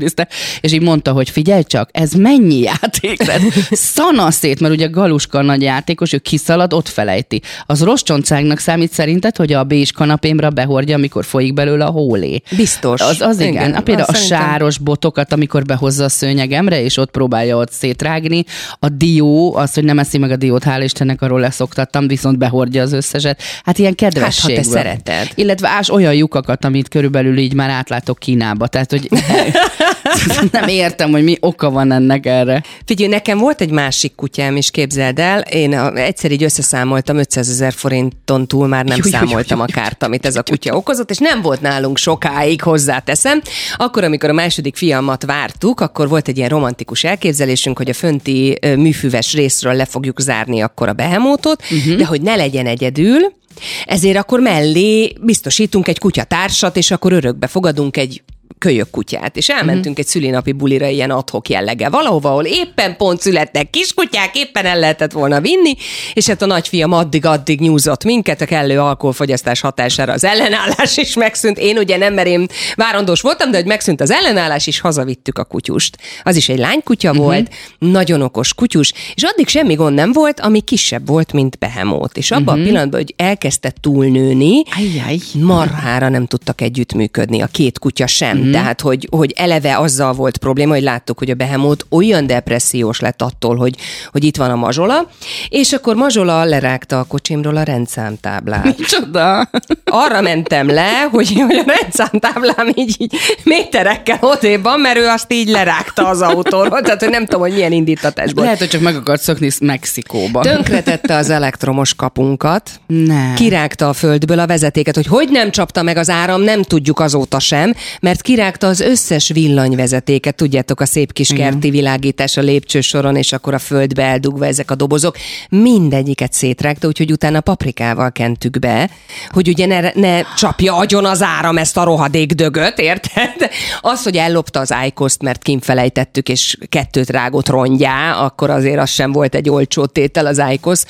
ellenőrizte, 0.00 0.28
és 0.60 0.72
így 0.72 0.82
mondta, 0.82 1.12
hogy 1.12 1.30
figyelj 1.30 1.62
csak, 1.62 1.88
ez 1.92 2.12
mennyi 2.12 2.58
játék? 2.60 3.18
Tehát 3.18 3.40
szanaszét, 3.94 4.60
mert 4.60 4.74
ugye 4.74 4.86
Galuska 4.86 5.42
nagy 5.42 5.62
játékos, 5.62 6.12
ő 6.12 6.18
kiszalad, 6.18 6.72
ott 6.72 6.88
felejti. 6.88 7.42
Az 7.66 7.82
rossz 7.82 8.02
csontságnak 8.02 8.58
számít 8.58 8.92
szerinted, 8.92 9.36
hogy 9.36 9.52
a 9.52 9.64
bés 9.64 9.92
kanapémra 9.92 10.50
behordja, 10.50 10.96
amikor 10.96 11.24
folyik 11.24 11.54
belőle 11.54 11.84
a 11.84 11.90
hólé? 11.90 12.42
Biztos. 12.56 13.00
Az, 13.00 13.20
az 13.20 13.38
igen. 13.40 13.52
Igen, 13.52 13.68
igen. 13.68 13.84
Például 13.84 14.08
a 14.08 14.12
szerintem- 14.14 14.40
sáros 14.48 14.78
botokat, 14.78 15.32
amikor 15.32 15.64
behozza 15.64 16.04
a 16.04 16.08
szőnyegemre, 16.08 16.82
és 16.82 16.96
ott 16.96 17.10
próbálja 17.10 17.56
ott 17.56 17.72
szétrágni. 17.72 18.44
A 18.78 18.88
dió, 18.88 19.54
az, 19.56 19.74
hogy 19.74 19.84
nem 19.84 19.98
eszi 19.98 20.18
meg 20.18 20.30
a 20.30 20.36
diót, 20.36 20.62
hál' 20.66 20.80
Istennek, 20.84 21.22
arról 21.22 21.40
leszoktattam, 21.40 22.06
viszont 22.06 22.38
behordja 22.38 22.82
az 22.82 22.92
összeset. 22.92 23.42
Hát 23.64 23.78
ilyen 23.78 23.94
kedvesség. 23.94 24.56
Hát, 24.56 24.64
ha 24.64 24.70
te 24.72 24.76
szereted. 24.78 25.28
Illetve 25.34 25.68
ás 25.68 25.90
olyan 25.90 26.14
lyukakat, 26.14 26.64
amit 26.64 26.88
körülbelül 26.88 27.38
így 27.38 27.54
már 27.54 27.70
átlátok 27.70 28.18
Kínába. 28.18 28.66
Tehát, 28.66 28.90
hogy 28.90 29.08
nem 30.52 30.68
értem, 30.68 31.10
hogy 31.10 31.22
mi 31.24 31.36
oka 31.40 31.70
van 31.70 31.92
ennek 31.92 32.26
erre. 32.26 32.62
Figyelj, 32.84 33.10
nekem 33.10 33.38
volt 33.38 33.60
egy 33.60 33.70
másik 33.70 34.14
kutyám 34.14 34.56
is, 34.56 34.70
képzeld 34.70 35.18
el. 35.18 35.40
Én 35.40 35.74
egyszer 35.94 36.30
így 36.30 36.42
összeszámoltam, 36.42 37.16
500 37.16 37.48
ezer 37.48 37.72
forinton 37.72 38.46
túl 38.46 38.66
már 38.66 38.84
nem 38.84 38.98
jó, 39.04 39.10
számoltam 39.10 39.60
a 39.60 39.64
kárt, 39.64 40.02
amit 40.02 40.26
ez 40.26 40.36
a 40.36 40.42
kutya 40.42 40.76
okozott, 40.76 41.10
és 41.10 41.18
nem 41.18 41.42
volt 41.42 41.60
nálunk 41.60 41.96
sokáig, 41.96 42.62
hozzáteszem. 42.62 43.42
Akkor, 43.76 44.04
amikor 44.04 44.28
a 44.28 44.32
második 44.32 44.76
fiamat 44.76 45.24
vártuk, 45.24 45.80
akkor 45.80 46.08
volt 46.08 46.28
egy 46.28 46.36
ilyen 46.36 46.48
romantikus 46.48 47.04
elképzelésünk, 47.04 47.76
hogy 47.76 47.88
a 47.90 47.94
fönti 47.94 48.58
műfüves 48.76 49.34
részről 49.34 49.74
le 49.74 49.84
fogjuk 49.84 50.20
zárni 50.20 50.60
akkor 50.60 50.88
a 50.88 50.92
behemótot, 50.92 51.62
uh-huh. 51.70 51.96
de 51.96 52.06
hogy 52.06 52.22
ne 52.22 52.36
legyen 52.36 52.66
egyedül, 52.66 53.38
ezért 53.84 54.16
akkor 54.16 54.40
mellé 54.40 55.12
biztosítunk 55.20 55.88
egy 55.88 55.98
kutyatársat, 55.98 56.76
és 56.76 56.90
akkor 56.90 57.12
örökbe 57.12 57.46
fogadunk 57.46 57.96
egy 57.96 58.22
kölyök 58.60 58.90
kutyát, 58.90 59.36
és 59.36 59.48
elmentünk 59.48 59.98
egy 59.98 60.06
szülinapi 60.06 60.52
bulira 60.52 60.86
ilyen 60.86 61.10
adhok 61.10 61.48
jellege, 61.48 61.88
valahova, 61.88 62.28
ahol 62.28 62.44
éppen 62.44 62.96
pont 62.96 63.20
születtek 63.20 63.70
kiskutyák, 63.70 64.36
éppen 64.36 64.64
el 64.64 64.78
lehetett 64.78 65.12
volna 65.12 65.40
vinni, 65.40 65.74
és 66.12 66.26
hát 66.26 66.42
a 66.42 66.46
nagyfiam 66.46 66.92
addig-addig 66.92 67.60
nyúzott 67.60 68.04
minket, 68.04 68.40
a 68.40 68.44
kellő 68.44 68.78
alkoholfogyasztás 68.80 69.60
hatására 69.60 70.12
az 70.12 70.24
ellenállás 70.24 70.96
is 70.96 71.14
megszűnt. 71.14 71.58
Én 71.58 71.78
ugye 71.78 71.96
nem, 71.96 72.14
mert 72.14 72.28
én 72.28 72.46
várandós 72.74 73.20
voltam, 73.20 73.50
de 73.50 73.56
hogy 73.56 73.66
megszűnt 73.66 74.00
az 74.00 74.10
ellenállás, 74.10 74.66
és 74.66 74.80
hazavittük 74.80 75.38
a 75.38 75.44
kutyust. 75.44 75.96
Az 76.22 76.36
is 76.36 76.48
egy 76.48 76.58
lánykutya 76.58 77.10
uh-huh. 77.10 77.24
volt, 77.24 77.50
nagyon 77.78 78.22
okos 78.22 78.54
kutyus, 78.54 78.92
és 79.14 79.22
addig 79.22 79.48
semmi 79.48 79.74
gond 79.74 79.94
nem 79.94 80.12
volt, 80.12 80.40
ami 80.40 80.60
kisebb 80.60 81.06
volt, 81.06 81.32
mint 81.32 81.58
behemót. 81.58 82.16
És 82.16 82.30
abban 82.30 82.44
uh-huh. 82.44 82.60
a 82.60 82.64
pillanatban, 82.64 83.00
hogy 83.00 83.14
elkezdte 83.16 83.72
túlnőni, 83.80 84.62
Ajjaj. 84.76 85.18
marhára 85.32 86.08
nem 86.08 86.26
tudtak 86.26 86.60
együttműködni, 86.60 87.42
a 87.42 87.46
két 87.46 87.78
kutya 87.78 88.06
sem. 88.06 88.49
Mm. 88.50 88.52
Tehát, 88.52 88.80
hogy, 88.80 89.08
hogy 89.10 89.32
eleve 89.36 89.78
azzal 89.78 90.12
volt 90.12 90.36
probléma, 90.36 90.72
hogy 90.72 90.82
láttuk, 90.82 91.18
hogy 91.18 91.30
a 91.30 91.34
behemót 91.34 91.86
olyan 91.90 92.26
depressziós 92.26 93.00
lett 93.00 93.22
attól, 93.22 93.56
hogy, 93.56 93.76
hogy 94.12 94.24
itt 94.24 94.36
van 94.36 94.50
a 94.50 94.56
mazsola, 94.56 95.08
és 95.48 95.72
akkor 95.72 95.94
mazsola 95.94 96.44
lerágta 96.44 96.98
a 96.98 97.04
kocsimról 97.04 97.56
a 97.56 97.62
rendszámtáblát. 97.62 98.76
Csoda. 98.92 99.50
Arra 99.84 100.20
mentem 100.20 100.68
le, 100.70 101.08
hogy, 101.10 101.32
hogy 101.46 101.56
a 101.66 101.72
rendszámtáblám 101.80 102.68
így, 102.74 102.94
így 102.98 103.14
méterekkel 103.44 104.18
odébb 104.20 104.62
van, 104.62 104.80
mert 104.80 104.98
ő 104.98 105.06
azt 105.06 105.32
így 105.32 105.48
lerágta 105.48 106.08
az 106.08 106.20
autóról, 106.20 106.80
tehát 106.80 107.00
hogy 107.00 107.10
nem 107.10 107.24
tudom, 107.24 107.40
hogy 107.40 107.52
milyen 107.52 107.72
indítatásból. 107.72 108.44
Lehet, 108.44 108.58
hogy 108.58 108.68
csak 108.68 108.80
meg 108.80 108.96
akart 108.96 109.22
szokni 109.22 109.50
Mexikóba. 109.60 110.40
Tönkretette 110.40 111.14
az 111.16 111.30
elektromos 111.30 111.94
kapunkat, 111.94 112.70
Nem. 112.86 113.34
kirágta 113.34 113.88
a 113.88 113.92
földből 113.92 114.38
a 114.38 114.46
vezetéket, 114.46 114.94
hogy 114.94 115.06
hogy 115.06 115.28
nem 115.30 115.50
csapta 115.50 115.82
meg 115.82 115.96
az 115.96 116.10
áram, 116.10 116.42
nem 116.42 116.62
tudjuk 116.62 117.00
azóta 117.00 117.38
sem, 117.38 117.74
mert 118.00 118.22
kirágta 118.22 118.39
az 118.60 118.80
összes 118.80 119.28
villanyvezetéket, 119.28 120.34
tudjátok, 120.34 120.80
a 120.80 120.86
szép 120.86 121.12
kis 121.12 121.28
kerti 121.28 121.70
világítás 121.70 122.36
a 122.36 122.40
lépcsősoron, 122.40 123.16
és 123.16 123.32
akkor 123.32 123.54
a 123.54 123.58
földbe 123.58 124.02
eldugva 124.02 124.46
ezek 124.46 124.70
a 124.70 124.74
dobozok, 124.74 125.16
mindegyiket 125.48 126.32
szétrágta, 126.32 126.86
úgyhogy 126.86 127.12
utána 127.12 127.40
paprikával 127.40 128.12
kentük 128.12 128.58
be, 128.58 128.90
hogy 129.28 129.48
ugye 129.48 129.66
ne, 129.66 129.90
ne 129.94 130.22
csapja 130.36 130.76
agyon 130.76 131.04
az 131.04 131.22
áram 131.22 131.58
ezt 131.58 131.76
a 131.76 131.84
rohadék 131.84 132.32
dögöt, 132.32 132.78
érted? 132.78 133.50
Az, 133.80 134.02
hogy 134.02 134.16
ellopta 134.16 134.60
az 134.60 134.72
ájkoszt, 134.72 135.22
mert 135.22 135.42
kinfelejtettük, 135.42 136.28
és 136.28 136.58
kettőt 136.68 137.10
rágott 137.10 137.48
rongyá, 137.48 138.12
akkor 138.12 138.50
azért 138.50 138.80
az 138.80 138.90
sem 138.90 139.12
volt 139.12 139.34
egy 139.34 139.50
olcsó 139.50 139.86
tétel 139.86 140.26
az 140.26 140.38
ájkosz. 140.38 140.86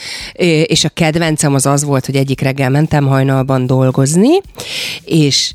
És 0.64 0.84
a 0.84 0.88
kedvencem 0.88 1.54
az 1.54 1.66
az 1.66 1.84
volt, 1.84 2.06
hogy 2.06 2.16
egyik 2.16 2.40
reggel 2.40 2.70
mentem 2.70 3.06
hajnalban 3.06 3.66
dolgozni, 3.66 4.40
és 5.04 5.52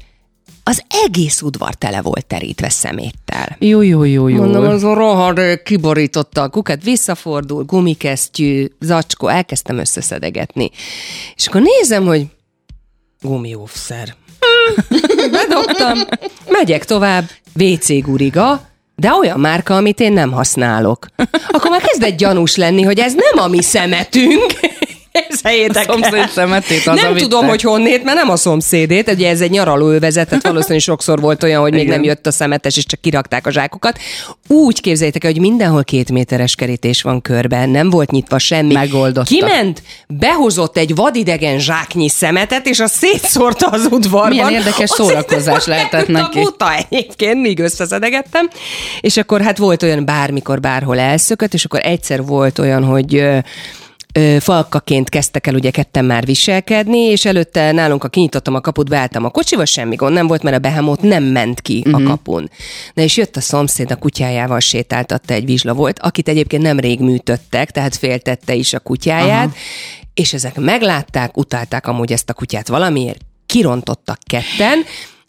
az 0.67 0.83
egész 1.05 1.41
udvar 1.41 1.73
tele 1.73 2.01
volt 2.01 2.25
terítve 2.25 2.69
szeméttel. 2.69 3.55
Jó, 3.59 3.81
jó, 3.81 4.03
jó, 4.03 4.27
jó. 4.27 4.37
Mondom, 4.37 4.63
az 4.63 4.83
a 4.83 4.93
rohadék 4.93 5.63
kiborította 5.63 6.41
a 6.41 6.49
kukat, 6.49 6.83
visszafordul, 6.83 7.63
gumikesztyű, 7.63 8.65
zacskó, 8.79 9.27
elkezdtem 9.27 9.77
összeszedegetni. 9.77 10.71
És 11.35 11.47
akkor 11.47 11.61
nézem, 11.61 12.05
hogy 12.05 12.25
gumióvszer. 13.21 14.15
Bedobtam, 15.31 15.97
megyek 16.47 16.85
tovább, 16.85 17.29
WC 17.59 18.01
guriga, 18.01 18.61
de 18.95 19.13
olyan 19.13 19.39
márka, 19.39 19.75
amit 19.75 19.99
én 19.99 20.13
nem 20.13 20.31
használok. 20.31 21.07
Akkor 21.47 21.69
már 21.69 21.81
kezdett 21.81 22.17
gyanús 22.17 22.55
lenni, 22.55 22.81
hogy 22.81 22.99
ez 22.99 23.13
nem 23.13 23.43
a 23.43 23.47
mi 23.47 23.61
szemetünk. 23.61 24.53
Képzeljétek 25.27 25.89
A 25.89 25.91
szomszéd 25.91 26.13
el. 26.13 26.27
szemetét 26.27 26.87
az 26.87 26.95
Nem 27.01 27.09
a 27.11 27.13
vicce. 27.13 27.27
tudom, 27.27 27.47
hogy 27.47 27.61
honnét, 27.61 28.03
mert 28.03 28.17
nem 28.17 28.29
a 28.29 28.35
szomszédét, 28.35 29.11
ugye 29.11 29.29
ez 29.29 29.41
egy 29.41 29.49
nyaralóövezet, 29.49 30.27
tehát 30.27 30.43
valószínűleg 30.43 30.81
sokszor 30.81 31.19
volt 31.19 31.43
olyan, 31.43 31.61
hogy 31.61 31.71
még 31.71 31.81
Igen. 31.81 31.93
nem 31.93 32.03
jött 32.03 32.27
a 32.27 32.31
szemetes, 32.31 32.77
és 32.77 32.85
csak 32.85 33.01
kirakták 33.01 33.47
a 33.47 33.51
zsákokat. 33.51 33.99
Úgy 34.47 34.81
képzeljétek 34.81 35.23
el, 35.23 35.31
hogy 35.31 35.39
mindenhol 35.41 35.83
két 35.83 36.11
méteres 36.11 36.55
kerítés 36.55 37.01
van 37.01 37.21
körben, 37.21 37.69
nem 37.69 37.89
volt 37.89 38.11
nyitva 38.11 38.39
semmi. 38.39 38.73
Megoldotta. 38.73 39.35
Kiment, 39.35 39.81
behozott 40.07 40.77
egy 40.77 40.95
vadidegen 40.95 41.59
zsáknyi 41.59 42.09
szemetet, 42.09 42.67
és 42.67 42.79
azt 42.79 42.93
szétszórta 42.93 43.67
az 43.67 43.87
udvarban. 43.91 44.29
Milyen 44.29 44.51
érdekes 44.51 44.89
Azt 44.89 44.93
szórakozás 44.95 45.65
lehetett 45.65 46.07
neki. 46.07 46.39
A 46.39 46.41
buta 46.41 46.73
egyébként, 46.89 47.41
míg 47.41 47.59
összeszedegettem. 47.59 48.49
És 49.01 49.17
akkor 49.17 49.41
hát 49.41 49.57
volt 49.57 49.83
olyan 49.83 50.05
bármikor, 50.05 50.59
bárhol 50.59 50.99
elszökött, 50.99 51.53
és 51.53 51.65
akkor 51.65 51.79
egyszer 51.83 52.25
volt 52.25 52.59
olyan, 52.59 52.83
hogy 52.83 53.27
falkaként 54.39 55.09
kezdtek 55.09 55.47
el 55.47 55.53
ugye 55.53 55.71
ketten 55.71 56.05
már 56.05 56.25
viselkedni, 56.25 56.99
és 56.99 57.25
előtte 57.25 57.71
nálunk, 57.71 58.01
ha 58.01 58.07
kinyitottam 58.07 58.55
a 58.55 58.61
kaput, 58.61 58.89
beálltam 58.89 59.25
a 59.25 59.29
kocsival, 59.29 59.65
semmi 59.65 59.95
gond 59.95 60.13
nem 60.13 60.27
volt, 60.27 60.43
mert 60.43 60.55
a 60.55 60.59
behemót 60.59 61.01
nem 61.01 61.23
ment 61.23 61.61
ki 61.61 61.83
uh-huh. 61.85 62.01
a 62.01 62.09
kapun. 62.09 62.49
Na 62.93 63.01
és 63.01 63.17
jött 63.17 63.35
a 63.35 63.41
szomszéd, 63.41 63.91
a 63.91 63.95
kutyájával 63.95 64.59
sétáltatta 64.59 65.33
egy 65.33 65.45
vizsla 65.45 65.73
volt, 65.73 65.99
akit 65.99 66.27
egyébként 66.27 66.63
nemrég 66.63 66.99
műtöttek, 66.99 67.71
tehát 67.71 67.95
féltette 67.95 68.53
is 68.53 68.73
a 68.73 68.79
kutyáját, 68.79 69.45
Aha. 69.45 69.55
és 70.13 70.33
ezek 70.33 70.59
meglátták, 70.59 71.37
utálták 71.37 71.87
amúgy 71.87 72.11
ezt 72.11 72.29
a 72.29 72.33
kutyát 72.33 72.67
valamiért, 72.67 73.19
kirontottak 73.45 74.19
ketten, 74.25 74.83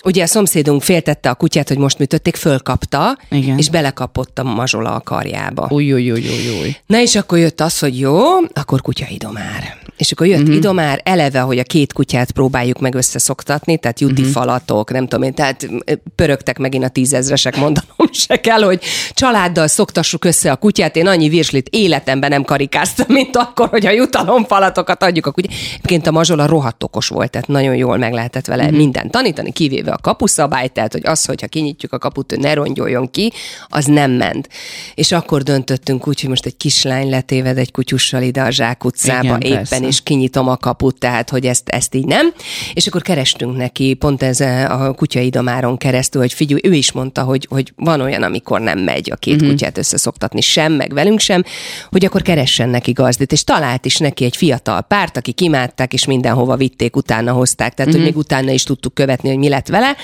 Ugye 0.06 0.22
a 0.22 0.26
szomszédunk 0.26 0.82
féltette 0.82 1.30
a 1.30 1.34
kutyát, 1.34 1.68
hogy 1.68 1.78
most 1.78 1.98
műtötték, 1.98 2.36
fölkapta, 2.36 3.18
Igen. 3.30 3.58
és 3.58 3.70
belekapott 3.70 4.38
a 4.38 4.42
mazsola 4.42 4.94
a 4.94 5.00
karjába. 5.00 5.66
Új, 5.70 5.92
új, 5.92 6.10
új, 6.10 6.20
új, 6.20 6.60
új. 6.60 6.76
Na 6.86 7.00
és 7.00 7.16
akkor 7.16 7.38
jött 7.38 7.60
az, 7.60 7.78
hogy 7.78 7.98
jó, 7.98 8.22
akkor 8.52 8.80
kutya 8.80 9.06
idomár. 9.08 9.84
És 9.96 10.12
akkor 10.12 10.26
jött 10.26 10.40
uh-huh. 10.40 10.56
idomár, 10.56 11.00
eleve, 11.04 11.40
hogy 11.40 11.58
a 11.58 11.62
két 11.62 11.92
kutyát 11.92 12.30
próbáljuk 12.30 12.80
meg 12.80 12.94
összeszoktatni, 12.94 13.78
tehát 13.78 14.00
juti 14.00 14.20
uh-huh. 14.20 14.36
falatok, 14.36 14.90
nem 14.90 15.06
tudom 15.06 15.22
én, 15.22 15.34
tehát 15.34 15.68
pörögtek 16.14 16.58
megint 16.58 16.84
a 16.84 16.88
tízezresek, 16.88 17.56
mondanom 17.56 18.05
se 18.16 18.40
kell, 18.40 18.62
hogy 18.62 18.82
családdal 19.10 19.66
szoktassuk 19.66 20.24
össze 20.24 20.50
a 20.50 20.56
kutyát. 20.56 20.96
Én 20.96 21.06
annyi 21.06 21.28
virslit 21.28 21.68
életemben 21.68 22.30
nem 22.30 22.44
karikáztam, 22.44 23.06
mint 23.08 23.36
akkor, 23.36 23.68
hogy 23.68 23.86
a 23.86 23.90
jutalomfalatokat 23.90 25.02
adjuk 25.02 25.26
a 25.26 25.30
kutyát. 25.30 25.52
Egyébként 25.68 26.06
a 26.06 26.10
mazsola 26.10 26.46
rohadt 26.46 26.82
okos 26.82 27.08
volt, 27.08 27.30
tehát 27.30 27.48
nagyon 27.48 27.74
jól 27.74 27.96
meg 27.96 28.12
lehetett 28.12 28.46
vele 28.46 28.62
uh-huh. 28.62 28.78
mindent 28.78 29.10
tanítani, 29.10 29.52
kivéve 29.52 29.92
a 29.92 29.98
kapuszabályt, 29.98 30.72
tehát 30.72 30.92
hogy 30.92 31.06
az, 31.06 31.24
hogyha 31.24 31.46
kinyitjuk 31.46 31.92
a 31.92 31.98
kaput, 31.98 32.32
ő 32.32 32.36
ne 32.36 32.54
rongyoljon 32.54 33.10
ki, 33.10 33.32
az 33.68 33.84
nem 33.84 34.10
ment. 34.10 34.48
És 34.94 35.12
akkor 35.12 35.42
döntöttünk 35.42 36.08
úgy, 36.08 36.20
hogy 36.20 36.28
most 36.28 36.46
egy 36.46 36.56
kislány 36.56 37.10
letéved 37.10 37.58
egy 37.58 37.70
kutyussal 37.70 38.22
ide 38.22 38.42
a 38.42 38.50
Zsák 38.50 38.84
utcába 38.84 39.24
Igen, 39.24 39.40
éppen, 39.40 39.64
persze. 39.68 39.86
és 39.86 40.02
kinyitom 40.02 40.48
a 40.48 40.56
kaput, 40.56 40.98
tehát 40.98 41.30
hogy 41.30 41.46
ezt, 41.46 41.68
ezt 41.68 41.94
így 41.94 42.04
nem. 42.04 42.32
És 42.74 42.86
akkor 42.86 43.02
kerestünk 43.02 43.56
neki, 43.56 43.94
pont 43.94 44.22
ez 44.22 44.40
a 44.40 44.92
kutyaidomáron 44.96 45.76
keresztül, 45.76 46.20
hogy 46.20 46.32
figyelj, 46.32 46.60
ő 46.64 46.74
is 46.74 46.92
mondta, 46.92 47.22
hogy, 47.22 47.46
hogy 47.50 47.72
van 47.76 48.00
olyan, 48.06 48.22
amikor 48.22 48.60
nem 48.60 48.78
megy 48.78 49.10
a 49.12 49.16
két 49.16 49.34
uh-huh. 49.34 49.50
kutyát 49.50 49.78
összeszoktatni 49.78 50.40
sem, 50.40 50.72
meg 50.72 50.94
velünk 50.94 51.20
sem, 51.20 51.44
hogy 51.90 52.04
akkor 52.04 52.22
keressen 52.22 52.68
neki 52.68 52.92
gazdit, 52.92 53.32
és 53.32 53.44
talált 53.44 53.84
is 53.84 53.96
neki 53.96 54.24
egy 54.24 54.36
fiatal 54.36 54.82
párt, 54.82 55.16
aki 55.16 55.32
kimátták, 55.32 55.92
és 55.92 56.06
mindenhova 56.06 56.56
vitték, 56.56 56.96
utána 56.96 57.32
hozták, 57.32 57.74
tehát 57.74 57.92
uh-huh. 57.92 58.04
hogy 58.04 58.14
még 58.14 58.24
utána 58.24 58.50
is 58.50 58.62
tudtuk 58.62 58.94
követni, 58.94 59.28
hogy 59.28 59.38
mi 59.38 59.48
lett 59.48 59.68
vele. 59.68 59.96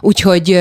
Úgyhogy 0.00 0.58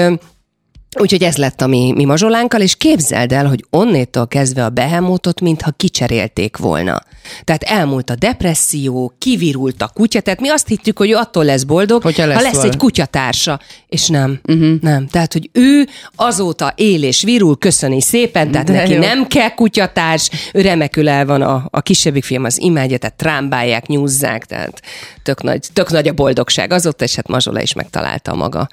Úgyhogy 1.00 1.24
ez 1.24 1.38
lett 1.38 1.62
a 1.62 1.68
mi, 1.68 1.92
mi 1.96 2.06
mazsolánkkal, 2.06 2.62
és 2.62 2.76
képzeld 2.76 3.32
el, 3.32 3.46
hogy 3.48 3.66
onnétól 3.70 4.28
kezdve 4.28 4.66
a 4.66 4.70
behemótot, 4.70 5.42
mintha 5.42 5.72
kicserélték 5.72 6.58
volna. 6.58 7.02
Tehát 7.44 7.64
elmúlt 7.64 8.10
a 8.10 8.16
depresszió, 8.16 9.14
kivirult 9.18 9.82
a 9.82 9.92
kutya, 9.94 10.20
tehát 10.20 10.40
mi 10.40 10.50
azt 10.50 10.68
hittük, 10.68 10.98
hogy 10.98 11.10
ő 11.10 11.16
attól 11.16 11.46
lesz 11.46 11.64
boldog, 11.64 12.02
Hogyha 12.02 12.26
lesz 12.26 12.36
ha 12.36 12.42
lesz 12.42 12.54
val- 12.56 12.66
egy 12.66 12.78
kutyatársa. 12.78 13.60
És 13.88 14.08
nem, 14.08 14.40
uh-huh. 14.48 14.80
nem. 14.82 15.08
Tehát, 15.08 15.34
hogy 15.34 15.50
ő 15.54 15.88
azóta 16.16 16.74
él 16.76 17.04
és 17.04 17.24
virul, 17.24 17.58
köszöni 17.58 18.02
szépen, 18.02 18.52
tehát 18.52 18.68
De 18.68 18.74
neki 18.74 18.94
jó. 18.94 19.00
nem 19.00 19.28
kell 19.28 19.50
kutyatárs, 19.50 20.30
ő 20.54 20.62
remekül 20.62 21.10
el 21.10 21.26
van, 21.26 21.42
a, 21.42 21.68
a 21.70 21.82
kisebbik 21.82 22.24
fiam 22.24 22.44
az 22.44 22.60
imádja, 22.60 22.98
tehát 22.98 23.16
trámbálják, 23.16 23.88
nyúzzák, 23.88 24.46
tehát 24.46 24.82
tök 25.24 25.44
nagy, 25.44 25.68
tök 25.74 25.92
nagy 25.92 26.08
a 26.08 26.14
boldogság 26.14 26.74
azóta, 26.74 27.04
és 27.04 27.16
hát 27.16 27.28
Mazsola 27.28 27.62
is 27.62 27.74
megtalálta 27.74 28.32
a 28.32 28.36
maga 28.36 28.68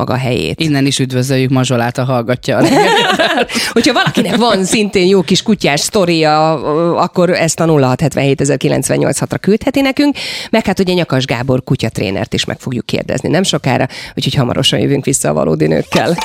maga 0.00 0.16
helyét. 0.16 0.60
Innen 0.60 0.86
is 0.86 0.98
üdvözöljük 0.98 1.50
Mazsolát, 1.50 1.98
a 1.98 2.04
hallgatja 2.04 2.56
a. 2.56 2.62
Hogyha 3.72 3.92
valakinek 3.92 4.36
van 4.36 4.64
szintén 4.64 5.06
jó 5.06 5.22
kis 5.22 5.42
kutyás 5.42 5.80
sztoria, 5.80 6.52
akkor 6.94 7.30
ezt 7.30 7.60
a 7.60 7.66
0677 7.66 9.28
ra 9.30 9.38
küldheti 9.38 9.80
nekünk, 9.80 10.16
meg 10.50 10.66
hát 10.66 10.78
ugye 10.78 10.92
Nyakas 10.92 11.24
Gábor 11.24 11.64
kutyatrénert 11.64 12.34
is 12.34 12.44
meg 12.44 12.58
fogjuk 12.58 12.86
kérdezni 12.86 13.28
nem 13.28 13.42
sokára, 13.42 13.86
úgyhogy 14.14 14.34
hamarosan 14.34 14.78
jövünk 14.78 15.04
vissza 15.04 15.28
a 15.28 15.32
valódi 15.32 15.66
nőkkel. 15.66 16.16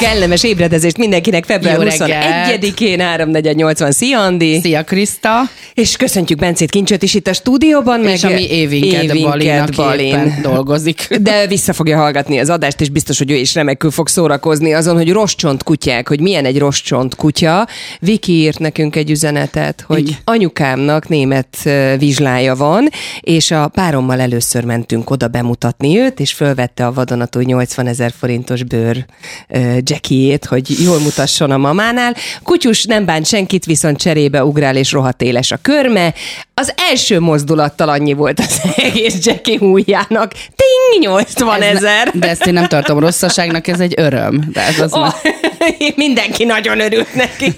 Kellemes 0.00 0.44
ébredezést 0.44 0.96
mindenkinek 0.96 1.44
február 1.44 1.76
Jó 1.76 1.82
reggelt. 1.82 2.62
21-én 2.62 2.98
3.480. 3.00 3.90
Szia, 3.90 4.20
Andi! 4.20 4.60
Szia, 4.60 4.82
Krista! 4.82 5.40
És 5.74 5.96
köszöntjük 5.96 6.38
Bencét 6.38 6.70
Kincsöt 6.70 7.02
is 7.02 7.14
itt 7.14 7.26
a 7.26 7.32
stúdióban. 7.32 8.06
És 8.06 8.22
meg 8.22 8.32
ami 8.32 8.50
Évinked 8.50 9.20
Balinak 9.22 9.70
Balin. 9.76 10.06
éppen 10.06 10.38
dolgozik. 10.42 11.08
De 11.20 11.46
vissza 11.46 11.72
fogja 11.72 11.98
hallgatni 11.98 12.38
az 12.38 12.50
adást, 12.50 12.80
és 12.80 12.88
biztos, 12.88 13.18
hogy 13.18 13.30
ő 13.30 13.34
is 13.34 13.54
remekül 13.54 13.90
fog 13.90 14.08
szórakozni 14.08 14.72
azon, 14.72 14.96
hogy 14.96 15.12
rostcsont 15.12 15.62
kutyák, 15.62 16.08
hogy 16.08 16.20
milyen 16.20 16.44
egy 16.44 16.58
rostcsont 16.58 17.14
kutya. 17.14 17.66
Viki 18.00 18.32
írt 18.32 18.58
nekünk 18.58 18.96
egy 18.96 19.10
üzenetet, 19.10 19.84
hogy 19.86 19.98
Igen. 19.98 20.18
anyukámnak 20.24 21.08
német 21.08 21.68
vizslája 21.98 22.54
van, 22.54 22.88
és 23.20 23.50
a 23.50 23.68
párommal 23.68 24.20
először 24.20 24.64
mentünk 24.64 25.10
oda 25.10 25.28
bemutatni 25.28 25.98
őt, 25.98 26.20
és 26.20 26.32
fölvette 26.32 26.86
a 26.86 26.92
vadonatúj 26.92 27.44
80 27.44 27.86
ezer 27.86 28.12
forintos 28.18 28.62
bőr 28.62 29.06
jackiét, 29.88 30.44
hogy 30.44 30.82
jól 30.82 30.98
mutasson 30.98 31.50
a 31.50 31.56
mamánál. 31.56 32.14
Kutyus 32.42 32.84
nem 32.84 33.04
bánt 33.04 33.26
senkit, 33.26 33.64
viszont 33.64 33.98
cserébe 33.98 34.44
ugrál, 34.44 34.76
és 34.76 34.92
rohadt 34.92 35.22
éles 35.22 35.50
a 35.50 35.58
körme. 35.62 36.14
Az 36.54 36.72
első 36.90 37.20
mozdulattal 37.20 37.88
annyi 37.88 38.12
volt 38.12 38.40
az 38.40 38.60
egész 38.76 39.16
Jackie 39.20 39.58
hújjának. 39.58 40.32
Ting, 40.32 41.02
80 41.04 41.62
ezer! 41.62 42.10
De 42.14 42.28
ezt 42.28 42.46
én 42.46 42.52
nem 42.52 42.66
tartom 42.66 42.98
rosszaságnak, 42.98 43.66
ez 43.66 43.80
egy 43.80 43.94
öröm. 43.96 44.48
De 44.52 44.60
ez 44.60 44.80
az 44.80 44.92
Oh, 44.92 45.00
már... 45.00 45.12
mindenki 45.96 46.44
nagyon 46.44 46.80
örült 46.80 47.14
neki. 47.14 47.52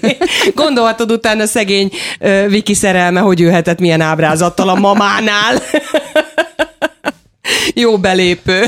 Gondolhatod 0.55 1.11
utána 1.11 1.45
szegény 1.45 1.91
uh, 2.19 2.47
Viki 2.47 2.73
szerelme, 2.73 3.19
hogy 3.19 3.39
jöhetett 3.39 3.79
milyen 3.79 4.01
ábrázattal 4.01 4.69
a 4.69 4.75
mamánál. 4.75 5.61
Jó 7.75 7.97
belépő. 7.97 8.61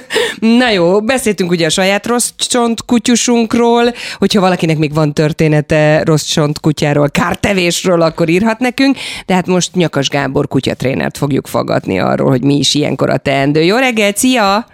Na 0.58 0.70
jó, 0.70 1.00
beszéltünk 1.02 1.50
ugye 1.50 1.66
a 1.66 1.70
saját 1.70 2.06
rossz 2.06 2.30
csont 2.36 2.84
kutyusunkról, 2.84 3.82
hogyha 4.18 4.40
valakinek 4.40 4.78
még 4.78 4.94
van 4.94 5.12
története 5.12 6.02
rossz 6.04 6.26
csont 6.26 6.60
kutyáról, 6.60 7.10
kártevésről, 7.10 8.02
akkor 8.02 8.28
írhat 8.28 8.58
nekünk, 8.58 8.96
de 9.26 9.34
hát 9.34 9.46
most 9.46 9.74
Nyakas 9.74 10.08
Gábor 10.08 10.48
kutyatrénert 10.48 11.16
fogjuk 11.16 11.46
fogadni 11.46 11.98
arról, 11.98 12.30
hogy 12.30 12.42
mi 12.42 12.56
is 12.56 12.74
ilyenkor 12.74 13.10
a 13.10 13.16
teendő. 13.16 13.62
Jó 13.62 13.76
reggelt, 13.76 14.16
szia! 14.16 14.66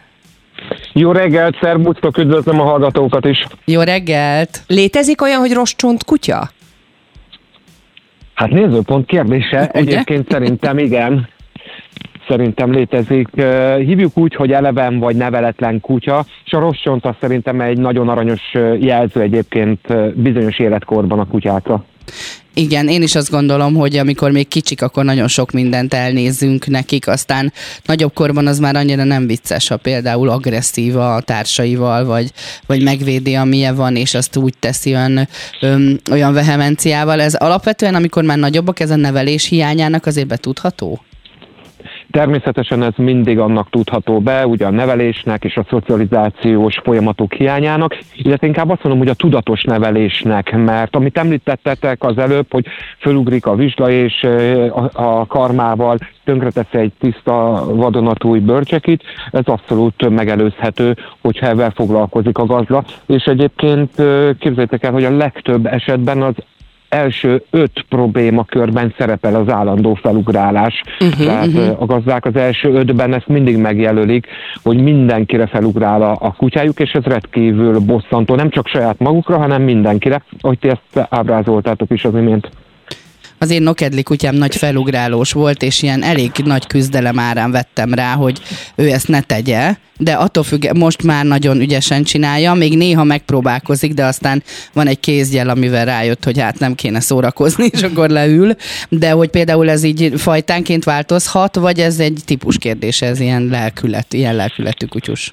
Jó 0.92 1.12
reggelt, 1.12 1.58
szervusztok, 1.60 2.18
üdvözlöm 2.18 2.60
a 2.60 2.64
hallgatókat 2.64 3.24
is. 3.24 3.46
Jó 3.64 3.80
reggelt! 3.80 4.60
Létezik 4.66 5.22
olyan, 5.22 5.38
hogy 5.38 5.52
rossz 5.52 5.72
csont 5.76 6.04
kutya? 6.04 6.50
Hát 8.34 8.50
nézőpont 8.50 9.06
kérdése, 9.06 9.58
Ugye? 9.58 9.70
egyébként 9.72 10.30
szerintem 10.30 10.78
igen. 10.78 11.28
Szerintem 12.28 12.72
létezik. 12.72 13.28
Hívjuk 13.78 14.18
úgy, 14.18 14.34
hogy 14.34 14.52
eleven 14.52 14.98
vagy 14.98 15.16
neveletlen 15.16 15.80
kutya, 15.80 16.24
és 16.44 16.52
a 16.52 16.58
rossz 16.58 16.80
csont 16.82 17.04
az 17.04 17.14
szerintem 17.20 17.60
egy 17.60 17.78
nagyon 17.78 18.08
aranyos 18.08 18.52
jelző 18.78 19.20
egyébként 19.20 19.80
bizonyos 20.14 20.58
életkorban 20.58 21.18
a 21.18 21.26
kutyákra. 21.26 21.84
Igen, 22.54 22.88
én 22.88 23.02
is 23.02 23.14
azt 23.14 23.30
gondolom, 23.30 23.74
hogy 23.74 23.96
amikor 23.96 24.30
még 24.30 24.48
kicsik, 24.48 24.82
akkor 24.82 25.04
nagyon 25.04 25.28
sok 25.28 25.50
mindent 25.50 25.94
elnézzünk 25.94 26.66
nekik, 26.66 27.08
aztán 27.08 27.52
nagyobb 27.84 28.12
korban 28.12 28.46
az 28.46 28.58
már 28.58 28.76
annyira 28.76 29.04
nem 29.04 29.26
vicces, 29.26 29.68
ha 29.68 29.76
például 29.76 30.28
agresszív 30.28 30.96
a 30.96 31.20
társaival, 31.20 32.04
vagy, 32.04 32.32
vagy 32.66 32.82
megvédi, 32.82 33.34
amilyen 33.34 33.74
van, 33.74 33.96
és 33.96 34.14
azt 34.14 34.36
úgy 34.36 34.54
teszi 34.58 34.94
olyan, 34.94 35.28
öm, 35.60 35.98
olyan 36.10 36.32
vehemenciával. 36.32 37.20
Ez 37.20 37.34
alapvetően, 37.34 37.94
amikor 37.94 38.24
már 38.24 38.38
nagyobbak, 38.38 38.80
ez 38.80 38.90
a 38.90 38.96
nevelés 38.96 39.48
hiányának 39.48 40.06
azért 40.06 40.26
betudható? 40.26 41.00
Természetesen 42.10 42.82
ez 42.82 42.92
mindig 42.96 43.38
annak 43.38 43.70
tudható 43.70 44.20
be, 44.20 44.46
ugye 44.46 44.66
a 44.66 44.70
nevelésnek 44.70 45.44
és 45.44 45.56
a 45.56 45.66
szocializációs 45.68 46.80
folyamatok 46.84 47.32
hiányának, 47.32 47.98
illetve 48.14 48.46
inkább 48.46 48.70
azt 48.70 48.82
mondom, 48.82 49.02
hogy 49.02 49.12
a 49.12 49.14
tudatos 49.14 49.62
nevelésnek, 49.62 50.56
mert 50.56 50.96
amit 50.96 51.18
említettetek 51.18 52.04
az 52.04 52.18
előbb, 52.18 52.46
hogy 52.50 52.66
fölugrik 52.98 53.46
a 53.46 53.54
vizsla 53.54 53.90
és 53.90 54.26
a, 54.92 55.26
karmával 55.26 55.98
tönkretesz 56.24 56.72
egy 56.72 56.92
tiszta 56.98 57.64
vadonatúj 57.74 58.38
bőrcsekit, 58.38 59.02
ez 59.30 59.44
abszolút 59.46 60.08
megelőzhető, 60.08 60.96
hogyha 61.20 61.46
ebben 61.46 61.70
foglalkozik 61.70 62.38
a 62.38 62.46
gazda, 62.46 62.84
és 63.06 63.24
egyébként 63.24 63.90
képzeljétek 64.38 64.82
el, 64.82 64.92
hogy 64.92 65.04
a 65.04 65.16
legtöbb 65.16 65.66
esetben 65.66 66.22
az 66.22 66.34
első 66.88 67.42
öt 67.50 67.84
problémakörben 67.88 68.94
szerepel 68.98 69.34
az 69.34 69.52
állandó 69.52 69.94
felugrálás. 69.94 70.82
Uh-huh, 71.00 71.26
Tehát 71.26 71.46
uh-huh. 71.46 71.82
a 71.82 71.86
gazdák 71.86 72.24
az 72.24 72.36
első 72.36 72.72
ötben 72.72 73.14
ezt 73.14 73.28
mindig 73.28 73.56
megjelölik, 73.56 74.26
hogy 74.62 74.82
mindenkire 74.82 75.46
felugrál 75.46 76.02
a, 76.02 76.16
a 76.20 76.32
kutyájuk, 76.32 76.80
és 76.80 76.90
ez 76.92 77.04
rendkívül 77.04 77.78
bosszantó, 77.78 78.34
nem 78.34 78.50
csak 78.50 78.66
saját 78.66 78.98
magukra, 78.98 79.36
hanem 79.38 79.62
mindenkire, 79.62 80.22
ahogy 80.40 80.58
ti 80.58 80.68
ezt 80.68 81.06
ábrázoltátok 81.10 81.90
is 81.90 82.04
az 82.04 82.14
imént. 82.14 82.50
Az 83.38 83.50
én 83.50 83.62
nokedli 83.62 84.02
kutyám 84.02 84.34
nagy 84.34 84.56
felugrálós 84.56 85.32
volt, 85.32 85.62
és 85.62 85.82
ilyen 85.82 86.02
elég 86.02 86.30
nagy 86.44 86.66
küzdelem 86.66 87.18
árán 87.18 87.50
vettem 87.50 87.94
rá, 87.94 88.14
hogy 88.14 88.40
ő 88.74 88.90
ezt 88.90 89.08
ne 89.08 89.20
tegye, 89.20 89.74
de 89.98 90.12
attól 90.12 90.42
függ, 90.42 90.72
most 90.74 91.02
már 91.02 91.24
nagyon 91.24 91.60
ügyesen 91.60 92.02
csinálja, 92.02 92.54
még 92.54 92.76
néha 92.76 93.04
megpróbálkozik, 93.04 93.94
de 93.94 94.04
aztán 94.04 94.42
van 94.72 94.86
egy 94.86 95.00
kézjel, 95.00 95.48
amivel 95.48 95.84
rájött, 95.84 96.24
hogy 96.24 96.40
hát 96.40 96.58
nem 96.58 96.74
kéne 96.74 97.00
szórakozni, 97.00 97.68
és 97.72 97.82
akkor 97.82 98.10
leül, 98.10 98.56
de 98.88 99.10
hogy 99.10 99.28
például 99.28 99.70
ez 99.70 99.82
így 99.82 100.12
fajtánként 100.16 100.84
változhat, 100.84 101.56
vagy 101.56 101.80
ez 101.80 101.98
egy 101.98 102.20
típus 102.24 102.58
kérdés, 102.58 103.02
ez 103.02 103.20
ilyen 103.20 103.42
lelkület, 103.42 104.12
ilyen 104.12 104.34
lelkületű 104.34 104.86
kutyus. 104.86 105.32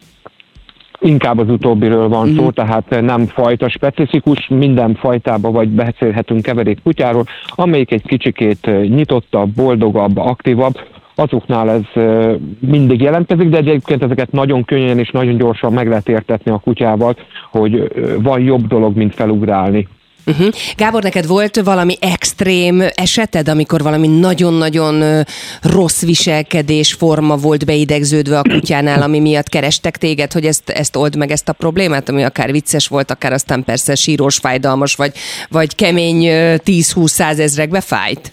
Inkább 1.04 1.38
az 1.38 1.50
utóbbiről 1.50 2.08
van 2.08 2.30
uh-huh. 2.30 2.44
szó, 2.44 2.52
tehát 2.52 3.02
nem 3.02 3.26
fajta 3.26 3.70
specifikus, 3.70 4.48
minden 4.48 4.96
fajtába 4.96 5.52
vagy 5.52 5.70
beszélhetünk 5.70 6.42
keverék 6.42 6.82
kutyáról, 6.84 7.24
amelyik 7.48 7.92
egy 7.92 8.02
kicsikét 8.02 8.68
eh, 8.68 8.84
nyitottabb, 8.84 9.50
boldogabb, 9.50 10.18
aktívabb, 10.18 10.74
azoknál 11.16 11.70
ez 11.70 11.82
eh, 11.94 12.36
mindig 12.60 13.02
jelentkezik, 13.02 13.50
de 13.50 13.58
egyébként 13.58 14.04
ezeket 14.04 14.32
nagyon 14.32 14.64
könnyen 14.64 15.00
és 15.00 15.10
nagyon 15.10 15.38
gyorsan 15.38 15.74
meg 15.74 15.88
lehet 15.88 16.10
értetni 16.10 16.52
a 16.52 16.58
kutyával, 16.64 17.16
hogy 17.52 17.76
eh, 17.76 17.90
van 18.22 18.42
jobb 18.42 18.68
dolog, 18.68 18.98
mint 18.98 19.14
felugrálni. 19.14 19.88
Uh-huh. 20.26 20.54
Gábor, 20.76 21.04
neked 21.04 21.28
volt 21.28 21.62
valami 21.64 21.98
extrém 22.00 22.84
eseted, 22.96 23.50
amikor 23.50 23.82
valami 23.82 24.08
nagyon-nagyon 24.08 25.26
rossz 25.62 26.02
viselkedés 26.02 26.94
forma 26.94 27.36
volt 27.36 27.66
beidegződve 27.66 28.38
a 28.38 28.42
kutyánál, 28.42 29.02
ami 29.02 29.20
miatt 29.20 29.50
kerestek 29.50 29.98
téged, 29.98 30.32
hogy 30.32 30.46
ezt, 30.46 30.70
ezt 30.70 30.96
old 30.96 31.16
meg 31.16 31.32
ezt 31.32 31.50
a 31.50 31.54
problémát, 31.54 32.10
ami 32.10 32.24
akár 32.24 32.52
vicces 32.52 32.88
volt, 32.88 33.12
akár 33.12 33.34
aztán 33.34 33.64
persze 33.64 33.96
sírós, 33.96 34.38
fájdalmas, 34.38 34.96
vagy, 34.96 35.12
vagy 35.50 35.76
kemény 35.76 36.26
ö, 36.26 36.56
10-20 36.66 37.40
ezrekbe 37.40 37.82
fájt? 37.82 38.32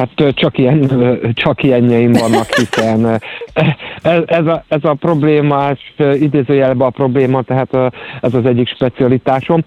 Hát 0.00 0.34
csak 0.34 0.58
ilyen, 0.58 0.90
csak 1.34 1.62
ilyenjeim 1.62 2.12
vannak, 2.12 2.54
hiszen 2.54 3.04
ö, 3.04 3.14
ez, 4.02 4.22
ez, 4.26 4.46
a, 4.46 4.64
ez 4.68 4.84
a 4.84 4.94
problémás, 4.94 5.94
idézőjelben 6.14 6.86
a 6.86 6.90
probléma, 6.90 7.42
tehát 7.42 7.74
ez 8.20 8.34
az 8.34 8.46
egyik 8.46 8.68
specialitásom. 8.68 9.64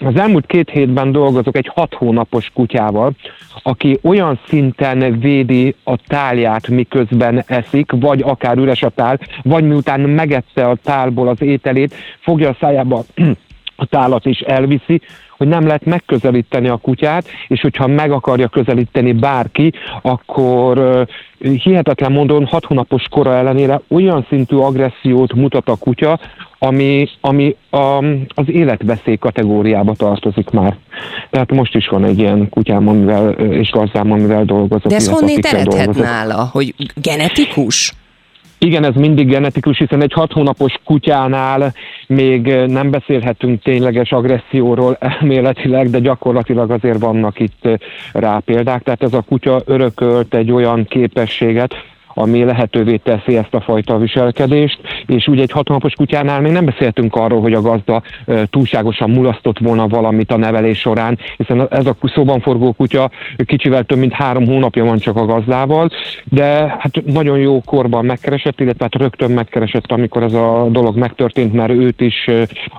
Az 0.00 0.16
elmúlt 0.16 0.46
két 0.46 0.70
hétben 0.70 1.12
dolgozok 1.12 1.56
egy 1.56 1.70
hat 1.74 1.94
hónapos 1.94 2.50
kutyával, 2.54 3.12
aki 3.62 3.98
olyan 4.02 4.40
szinten 4.46 5.18
védi 5.20 5.74
a 5.84 5.96
tálját, 6.06 6.68
miközben 6.68 7.44
eszik, 7.46 7.92
vagy 7.92 8.22
akár 8.22 8.56
üres 8.56 8.82
a 8.82 8.88
tál, 8.88 9.18
vagy 9.42 9.64
miután 9.64 10.00
megette 10.00 10.68
a 10.68 10.76
tálból 10.82 11.28
az 11.28 11.42
ételét, 11.42 11.94
fogja 12.20 12.48
a 12.48 12.56
szájába 12.60 13.04
a 13.76 13.86
tálat 13.86 14.26
is 14.26 14.40
elviszi, 14.40 15.00
hogy 15.38 15.48
nem 15.48 15.66
lehet 15.66 15.84
megközelíteni 15.84 16.68
a 16.68 16.76
kutyát, 16.76 17.26
és 17.48 17.60
hogyha 17.60 17.86
meg 17.86 18.12
akarja 18.12 18.48
közelíteni 18.48 19.12
bárki, 19.12 19.72
akkor 20.02 21.06
hihetetlen 21.38 22.12
módon 22.12 22.46
hat 22.46 22.64
hónapos 22.64 23.02
kora 23.10 23.34
ellenére 23.34 23.80
olyan 23.88 24.26
szintű 24.28 24.56
agressziót 24.56 25.32
mutat 25.34 25.68
a 25.68 25.76
kutya, 25.76 26.18
ami, 26.58 27.08
ami 27.20 27.56
a, 27.70 28.04
az 28.34 28.44
életveszély 28.46 29.16
kategóriába 29.16 29.94
tartozik 29.94 30.50
már. 30.50 30.76
Tehát 31.30 31.52
most 31.52 31.74
is 31.74 31.88
van 31.88 32.04
egy 32.04 32.18
ilyen 32.18 32.48
kutyám, 32.48 32.88
amivel, 32.88 33.30
és 33.30 33.70
gazdám, 33.70 34.12
amivel 34.12 34.44
dolgozok. 34.44 34.86
De 34.86 34.94
ez 34.94 35.08
honnét 35.08 35.46
eredhet 35.46 35.74
dolgozok. 35.74 36.04
nála? 36.04 36.48
Hogy 36.52 36.74
genetikus? 36.94 37.92
Igen, 38.58 38.84
ez 38.84 38.94
mindig 38.94 39.28
genetikus, 39.28 39.78
hiszen 39.78 40.02
egy 40.02 40.12
hat 40.12 40.32
hónapos 40.32 40.74
kutyánál 40.84 41.74
még 42.06 42.46
nem 42.66 42.90
beszélhetünk 42.90 43.62
tényleges 43.62 44.12
agresszióról 44.12 44.96
elméletileg, 45.20 45.90
de 45.90 45.98
gyakorlatilag 45.98 46.70
azért 46.70 46.98
vannak 46.98 47.40
itt 47.40 47.68
rá 48.12 48.38
példák. 48.38 48.82
Tehát 48.82 49.02
ez 49.02 49.12
a 49.12 49.24
kutya 49.28 49.60
örökölt 49.64 50.34
egy 50.34 50.52
olyan 50.52 50.84
képességet, 50.84 51.74
ami 52.18 52.44
lehetővé 52.44 52.96
teszi 52.96 53.36
ezt 53.36 53.54
a 53.54 53.60
fajta 53.60 53.98
viselkedést, 53.98 54.78
és 55.06 55.26
ugye 55.26 55.42
egy 55.42 55.50
hat 55.50 55.66
hónapos 55.66 55.92
kutyánál 55.92 56.40
még 56.40 56.52
nem 56.52 56.64
beszéltünk 56.64 57.14
arról, 57.14 57.40
hogy 57.40 57.52
a 57.52 57.60
gazda 57.60 58.02
túlságosan 58.50 59.10
mulasztott 59.10 59.58
volna 59.58 59.86
valamit 59.88 60.32
a 60.32 60.36
nevelés 60.36 60.78
során, 60.78 61.18
hiszen 61.36 61.68
ez 61.70 61.86
a 61.86 61.96
szóban 62.14 62.40
forgó 62.40 62.72
kutya 62.72 63.10
kicsivel 63.44 63.84
több 63.84 63.98
mint 63.98 64.12
három 64.12 64.46
hónapja 64.46 64.84
van 64.84 64.98
csak 64.98 65.16
a 65.16 65.24
gazdával, 65.24 65.90
de 66.24 66.76
hát 66.78 67.04
nagyon 67.04 67.38
jó 67.38 67.60
korban 67.64 68.04
megkeresett, 68.04 68.60
illetve 68.60 68.88
hát 68.90 69.02
rögtön 69.02 69.30
megkeresett, 69.30 69.92
amikor 69.92 70.22
ez 70.22 70.32
a 70.32 70.66
dolog 70.70 70.96
megtörtént, 70.96 71.52
mert 71.52 71.70
őt 71.70 72.00
is, 72.00 72.26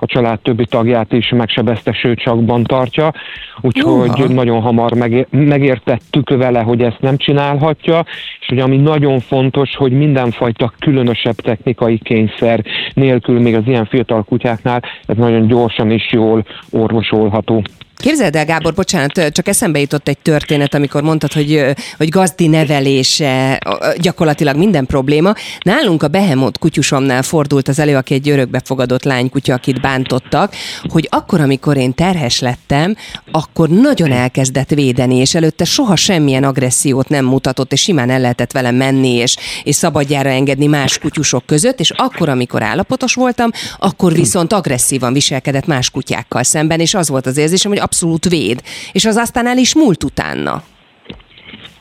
a 0.00 0.06
család 0.06 0.38
többi 0.40 0.66
tagját 0.66 1.12
is 1.12 1.28
megsebezte, 1.28 1.92
sőt 1.92 2.18
csakban 2.18 2.64
tartja, 2.64 3.12
úgyhogy 3.60 4.08
Uha. 4.08 4.32
nagyon 4.32 4.60
hamar 4.60 4.92
megé- 4.92 5.26
megértettük 5.30 6.30
vele, 6.30 6.60
hogy 6.60 6.82
ezt 6.82 7.00
nem 7.00 7.16
csinálhatja, 7.16 8.04
és 8.40 8.46
hogy 8.46 8.58
ami 8.58 8.76
nagyon 8.76 9.18
fontos, 9.30 9.76
hogy 9.76 9.92
mindenfajta 9.92 10.72
különösebb 10.78 11.34
technikai 11.34 11.98
kényszer 11.98 12.64
nélkül 12.94 13.40
még 13.40 13.54
az 13.54 13.62
ilyen 13.66 13.86
fiatal 13.86 14.22
kutyáknál 14.22 14.82
ez 15.06 15.16
nagyon 15.16 15.46
gyorsan 15.46 15.90
és 15.90 16.12
jól 16.12 16.44
orvosolható. 16.70 17.62
Képzeld 18.00 18.36
el, 18.36 18.44
Gábor, 18.44 18.74
bocsánat, 18.74 19.32
csak 19.32 19.48
eszembe 19.48 19.80
jutott 19.80 20.08
egy 20.08 20.18
történet, 20.18 20.74
amikor 20.74 21.02
mondtad, 21.02 21.32
hogy, 21.32 21.64
hogy 21.96 22.08
gazdi 22.08 22.46
nevelése, 22.46 23.60
gyakorlatilag 23.96 24.56
minden 24.56 24.86
probléma. 24.86 25.34
Nálunk 25.62 26.02
a 26.02 26.08
Behemoth 26.08 26.58
kutyusomnál 26.58 27.22
fordult 27.22 27.68
az 27.68 27.78
elő, 27.78 27.96
aki 27.96 28.14
egy 28.14 28.28
örökbefogadott 28.28 29.04
lánykutya, 29.04 29.54
akit 29.54 29.80
bántottak, 29.80 30.54
hogy 30.88 31.08
akkor, 31.10 31.40
amikor 31.40 31.76
én 31.76 31.94
terhes 31.94 32.40
lettem, 32.40 32.96
akkor 33.30 33.68
nagyon 33.68 34.12
elkezdett 34.12 34.68
védeni, 34.68 35.16
és 35.16 35.34
előtte 35.34 35.64
soha 35.64 35.96
semmilyen 35.96 36.44
agressziót 36.44 37.08
nem 37.08 37.24
mutatott, 37.24 37.72
és 37.72 37.80
simán 37.80 38.10
el 38.10 38.20
lehetett 38.20 38.52
vele 38.52 38.70
menni, 38.70 39.14
és, 39.14 39.36
és 39.62 39.74
szabadjára 39.74 40.28
engedni 40.28 40.66
más 40.66 40.98
kutyusok 40.98 41.46
között, 41.46 41.80
és 41.80 41.90
akkor, 41.90 42.28
amikor 42.28 42.62
állapotos 42.62 43.14
voltam, 43.14 43.50
akkor 43.78 44.12
viszont 44.12 44.52
agresszívan 44.52 45.12
viselkedett 45.12 45.66
más 45.66 45.90
kutyákkal 45.90 46.42
szemben, 46.42 46.80
és 46.80 46.94
az 46.94 47.08
volt 47.08 47.26
az 47.26 47.36
érzésem, 47.36 47.70
hogy 47.70 47.80
abszolút 47.90 48.28
véd. 48.28 48.62
És 48.92 49.04
az 49.04 49.16
aztán 49.16 49.46
el 49.46 49.58
is 49.58 49.74
múlt 49.74 50.04
utána. 50.04 50.62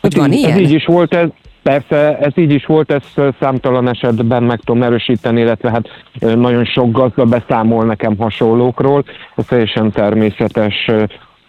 Hogy 0.02 0.16
van 0.16 0.32
ez, 0.32 0.38
ilyen? 0.38 0.52
Ez 0.52 0.60
így 0.60 0.72
is 0.72 0.86
volt, 0.86 1.14
ez, 1.14 1.28
persze 1.64 2.18
ez 2.18 2.32
így 2.36 2.52
is 2.52 2.66
volt, 2.66 2.92
ezt 2.92 3.34
számtalan 3.40 3.90
esetben 3.90 4.44
meg 4.44 4.60
tudom 4.60 4.84
erősíteni, 4.84 5.42
illetve 5.42 5.70
hát 5.70 5.88
nagyon 6.20 6.66
sok 6.66 6.92
gazda 6.92 7.26
beszámol 7.26 7.86
nekem 7.86 8.18
hasonlókról. 8.18 9.04
Ez 9.36 9.46
teljesen 9.46 9.92
természetes, 9.92 10.92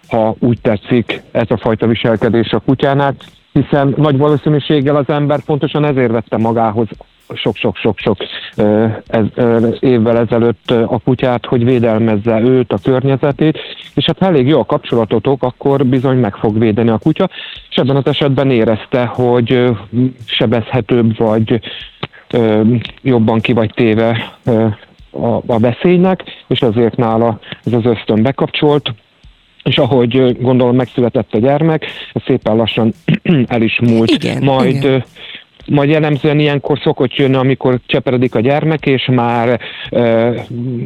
ha 0.08 0.34
úgy 0.38 0.60
tetszik 0.60 1.22
ez 1.32 1.46
a 1.48 1.56
fajta 1.56 1.86
viselkedés 1.86 2.52
a 2.52 2.58
kutyánál, 2.58 3.14
hiszen 3.52 3.94
nagy 3.96 4.16
valószínűséggel 4.16 4.96
az 4.96 5.08
ember 5.08 5.44
pontosan 5.44 5.84
ezért 5.84 6.10
vette 6.10 6.36
magához 6.36 6.88
sok-sok-sok-sok 7.34 8.16
ez, 9.06 9.24
évvel 9.80 10.18
ezelőtt 10.18 10.70
a 10.70 11.00
kutyát, 11.04 11.46
hogy 11.46 11.64
védelmezze 11.64 12.40
őt, 12.40 12.72
a 12.72 12.78
környezetét, 12.82 13.58
és 13.94 14.04
hát 14.04 14.22
elég 14.22 14.46
jó 14.46 14.58
a 14.58 14.64
kapcsolatotok, 14.64 15.42
akkor 15.42 15.86
bizony 15.86 16.18
meg 16.18 16.34
fog 16.34 16.58
védeni 16.58 16.88
a 16.88 16.98
kutya, 16.98 17.28
és 17.70 17.76
ebben 17.76 17.96
az 17.96 18.06
esetben 18.06 18.50
érezte, 18.50 19.04
hogy 19.04 19.70
sebezhetőbb 20.26 21.16
vagy 21.16 21.60
jobban 23.02 23.40
ki 23.40 23.52
vagy 23.52 23.72
téve 23.74 24.38
a, 25.10 25.26
a 25.46 25.58
veszélynek, 25.58 26.22
és 26.48 26.62
azért 26.62 26.96
nála 26.96 27.38
ez 27.64 27.72
az 27.72 27.84
ösztön 27.84 28.22
bekapcsolt, 28.22 28.94
és 29.62 29.78
ahogy 29.78 30.42
gondolom 30.42 30.76
megszületett 30.76 31.34
a 31.34 31.38
gyermek, 31.38 31.86
szépen 32.26 32.56
lassan 32.56 32.92
el 33.46 33.62
is 33.62 33.80
múlt. 33.80 34.10
Igen, 34.10 34.42
Majd 34.42 34.74
igen. 34.74 35.04
Majd 35.66 35.88
jellemzően 35.90 36.38
ilyenkor 36.38 36.78
szokott 36.82 37.14
jönni, 37.14 37.34
amikor 37.34 37.80
cseperedik 37.86 38.34
a 38.34 38.40
gyermek, 38.40 38.86
és 38.86 39.08
már 39.12 39.60
ö, 39.90 40.34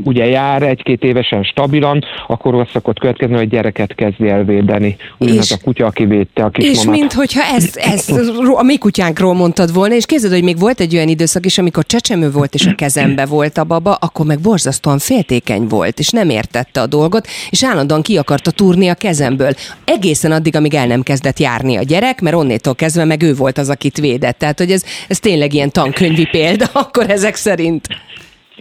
ugye 0.05 0.27
jár 0.27 0.63
egy-két 0.63 1.03
évesen 1.03 1.43
stabilan, 1.43 2.05
akkor 2.27 2.55
az 2.55 2.69
szokott 2.73 2.99
következni, 2.99 3.37
hogy 3.37 3.49
gyereket 3.49 3.95
kezdi 3.95 4.29
elvédeni. 4.29 4.97
Ugyanaz 5.19 5.53
a 5.53 5.57
kutya, 5.65 5.87
aki 5.87 6.05
védte 6.05 6.45
a 6.45 6.51
És 6.53 6.69
kismamát. 6.69 7.01
minthogyha 7.01 7.43
ezt, 7.43 7.77
ezt 7.77 8.11
a 8.55 8.63
mi 8.63 8.79
kutyánkról 8.79 9.35
mondtad 9.35 9.73
volna, 9.73 9.95
és 9.95 10.07
képzeld, 10.07 10.33
hogy 10.33 10.43
még 10.43 10.59
volt 10.59 10.81
egy 10.81 10.95
olyan 10.95 11.09
időszak 11.09 11.47
is, 11.47 11.59
amikor 11.59 11.85
csecsemő 11.85 12.31
volt, 12.31 12.55
és 12.55 12.67
a 12.67 12.75
kezembe 12.75 13.27
volt 13.27 13.59
a 13.59 13.65
baba, 13.65 13.95
akkor 13.95 14.27
meg 14.27 14.41
borzasztóan 14.41 14.99
féltékeny 14.99 15.67
volt, 15.67 15.99
és 15.99 16.11
nem 16.11 16.31
értette 16.31 16.81
a 16.81 16.87
dolgot, 16.87 17.27
és 17.51 17.65
állandóan 17.65 18.03
ki 18.03 18.17
akarta 18.17 18.51
túrni 18.51 18.89
a 18.89 18.95
kezemből. 18.95 19.53
Egészen 19.85 20.33
addig, 20.33 20.57
amíg 20.57 20.75
el 20.75 20.87
nem 20.87 21.03
kezdett 21.03 21.39
járni 21.39 21.77
a 21.77 21.83
gyerek, 21.83 22.21
mert 22.21 22.37
onnétól 22.37 22.75
kezdve 22.75 23.05
meg 23.05 23.23
ő 23.23 23.35
volt 23.35 23.59
az, 23.59 23.69
akit 23.69 23.97
védett. 23.97 24.39
Tehát, 24.39 24.61
hogy 24.65 24.73
ez, 24.73 24.85
ez 25.09 25.19
tényleg 25.19 25.53
ilyen 25.53 25.71
tankönyvi 25.71 26.25
példa, 26.31 26.65
akkor 26.85 27.11
ezek 27.11 27.35
szerint. 27.35 27.89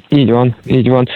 Így 0.10 0.30
van, 0.30 0.56
így 0.66 0.90
van. 0.90 1.08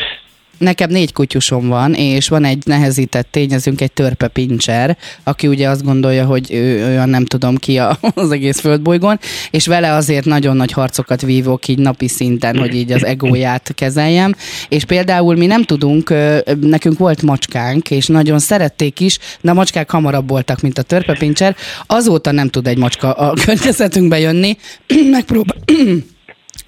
Nekem 0.58 0.90
négy 0.90 1.14
kutyusom 1.14 1.68
van, 1.68 1.94
és 1.94 2.28
van 2.28 2.46
egy 2.46 2.62
nehezített 2.66 3.28
tényezünk, 3.32 3.82
egy 3.82 3.92
törpe 3.92 4.28
pincser, 4.28 4.98
aki 5.24 5.48
ugye 5.48 5.70
azt 5.70 5.84
gondolja, 5.84 6.26
hogy 6.26 6.54
ő 6.54 6.86
olyan 6.86 7.10
nem 7.10 7.26
tudom 7.26 7.56
ki 7.56 7.78
a, 7.78 7.98
az 8.16 8.32
egész 8.32 8.60
földbolygón, 8.60 9.20
és 9.52 9.68
vele 9.68 9.94
azért 9.94 10.26
nagyon 10.26 10.56
nagy 10.56 10.72
harcokat 10.72 11.22
vívok 11.22 11.68
így 11.68 11.80
napi 11.80 12.08
szinten, 12.08 12.58
hogy 12.58 12.76
így 12.76 12.92
az 12.92 13.06
egóját 13.06 13.72
kezeljem. 13.76 14.36
És 14.70 14.86
például 14.86 15.36
mi 15.36 15.46
nem 15.46 15.64
tudunk, 15.64 16.14
nekünk 16.62 16.98
volt 16.98 17.22
macskánk, 17.22 17.92
és 17.92 18.08
nagyon 18.08 18.40
szerették 18.40 19.00
is, 19.00 19.20
de 19.42 19.52
a 19.52 19.54
macskák 19.54 19.92
hamarabb 19.92 20.30
voltak, 20.30 20.62
mint 20.62 20.78
a 20.78 20.82
törpe 20.82 21.14
pincser. 21.18 21.56
Azóta 21.86 22.32
nem 22.32 22.50
tud 22.50 22.68
egy 22.68 22.78
macska 22.78 23.12
a 23.12 23.34
környezetünkbe 23.46 24.20
jönni. 24.20 24.58
Megpróbál 25.12 25.58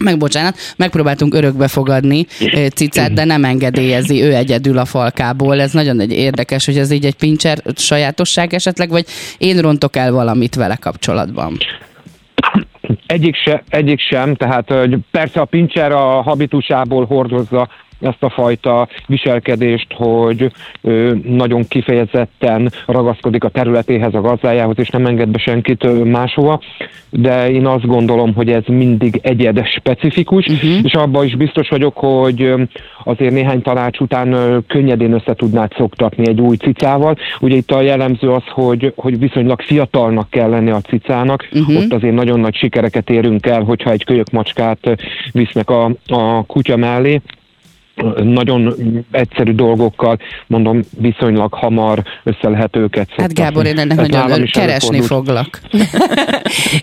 meg 0.03 0.17
bocsánat, 0.17 0.57
megpróbáltunk 0.77 1.33
örökbe 1.33 1.67
fogadni 1.67 2.25
cicát, 2.73 3.13
de 3.13 3.23
nem 3.23 3.43
engedélyezi 3.43 4.21
ő 4.21 4.35
egyedül 4.35 4.77
a 4.77 4.85
falkából. 4.85 5.62
Ez 5.62 5.71
nagyon 5.71 5.99
egy 5.99 6.12
érdekes, 6.12 6.65
hogy 6.65 6.77
ez 6.77 6.91
így 6.91 7.05
egy 7.05 7.15
pincser 7.15 7.57
sajátosság 7.75 8.53
esetleg, 8.53 8.89
vagy 8.89 9.05
én 9.38 9.62
rontok 9.62 9.95
el 9.95 10.12
valamit 10.12 10.55
vele 10.55 10.75
kapcsolatban. 10.75 11.57
Egyik, 13.05 13.35
se, 13.35 13.63
egyik 13.69 13.99
sem, 13.99 14.35
tehát 14.35 14.73
persze 15.12 15.39
a 15.39 15.45
pincser 15.45 15.91
a 15.91 16.21
habitusából 16.21 17.05
hordozza 17.05 17.69
ezt 18.01 18.23
a 18.23 18.29
fajta 18.29 18.88
viselkedést, 19.07 19.93
hogy 19.93 20.51
ö, 20.81 21.13
nagyon 21.23 21.67
kifejezetten 21.67 22.71
ragaszkodik 22.85 23.43
a 23.43 23.49
területéhez, 23.49 24.13
a 24.13 24.21
gazdájához, 24.21 24.75
és 24.79 24.89
nem 24.89 25.05
enged 25.05 25.29
be 25.29 25.38
senkit 25.38 26.03
máshova, 26.03 26.62
de 27.09 27.51
én 27.51 27.65
azt 27.65 27.85
gondolom, 27.85 28.33
hogy 28.33 28.49
ez 28.49 28.63
mindig 28.67 29.19
egyed 29.23 29.65
specifikus, 29.65 30.45
uh-huh. 30.45 30.83
és 30.83 30.93
abban 30.93 31.25
is 31.25 31.35
biztos 31.35 31.69
vagyok, 31.69 31.97
hogy 31.97 32.53
azért 33.03 33.33
néhány 33.33 33.62
tanács 33.62 33.99
után 33.99 34.63
könnyedén 34.67 35.13
össze 35.13 35.33
tudnád 35.33 35.71
szoktatni 35.77 36.27
egy 36.27 36.41
új 36.41 36.55
cicával. 36.55 37.17
Ugye 37.39 37.55
itt 37.55 37.71
a 37.71 37.81
jellemző 37.81 38.29
az, 38.29 38.43
hogy, 38.47 38.93
hogy 38.95 39.19
viszonylag 39.19 39.62
fiatalnak 39.62 40.29
kell 40.29 40.49
lenni 40.49 40.69
a 40.69 40.81
cicának, 40.81 41.47
uh-huh. 41.51 41.77
ott 41.77 41.93
azért 41.93 42.13
nagyon 42.13 42.39
nagy 42.39 42.55
sikereket 42.55 43.09
érünk 43.09 43.45
el, 43.45 43.63
hogyha 43.63 43.91
egy 43.91 44.03
kölyök 44.03 44.31
macskát 44.31 44.97
visznek 45.31 45.69
a, 45.69 45.91
a 46.07 46.43
kutya 46.45 46.77
mellé 46.77 47.21
nagyon 48.23 48.75
egyszerű 49.12 49.51
dolgokkal, 49.53 50.19
mondom, 50.47 50.81
viszonylag 50.97 51.53
hamar 51.53 52.03
össze 52.23 52.49
lehet 52.49 52.75
őket 52.75 53.09
Hát. 53.17 53.33
Gábor, 53.33 53.65
én 53.65 53.79
ennek 53.79 53.97
Ez 53.99 54.07
nagyon 54.07 54.27
nálam 54.27 54.43
is 54.43 54.51
keresni 54.51 54.95
előfordult. 54.97 55.27
foglak. 55.27 55.59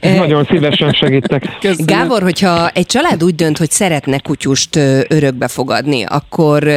Nagyon 0.17 0.45
szívesen 0.51 0.93
segítek. 0.93 1.59
Gábor, 1.79 2.23
hogyha 2.23 2.69
egy 2.69 2.87
család 2.87 3.25
úgy 3.25 3.35
dönt, 3.35 3.59
hogy 3.59 3.71
szeretne 3.71 4.19
kutyust 4.19 4.77
örökbe 5.09 5.49
fogadni, 5.49 6.05
akkor 6.05 6.69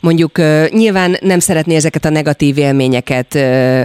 mondjuk 0.00 0.38
nyilván 0.70 1.16
nem 1.20 1.38
szeretné 1.38 1.74
ezeket 1.74 2.04
a 2.04 2.10
negatív 2.10 2.58
élményeket 2.58 3.38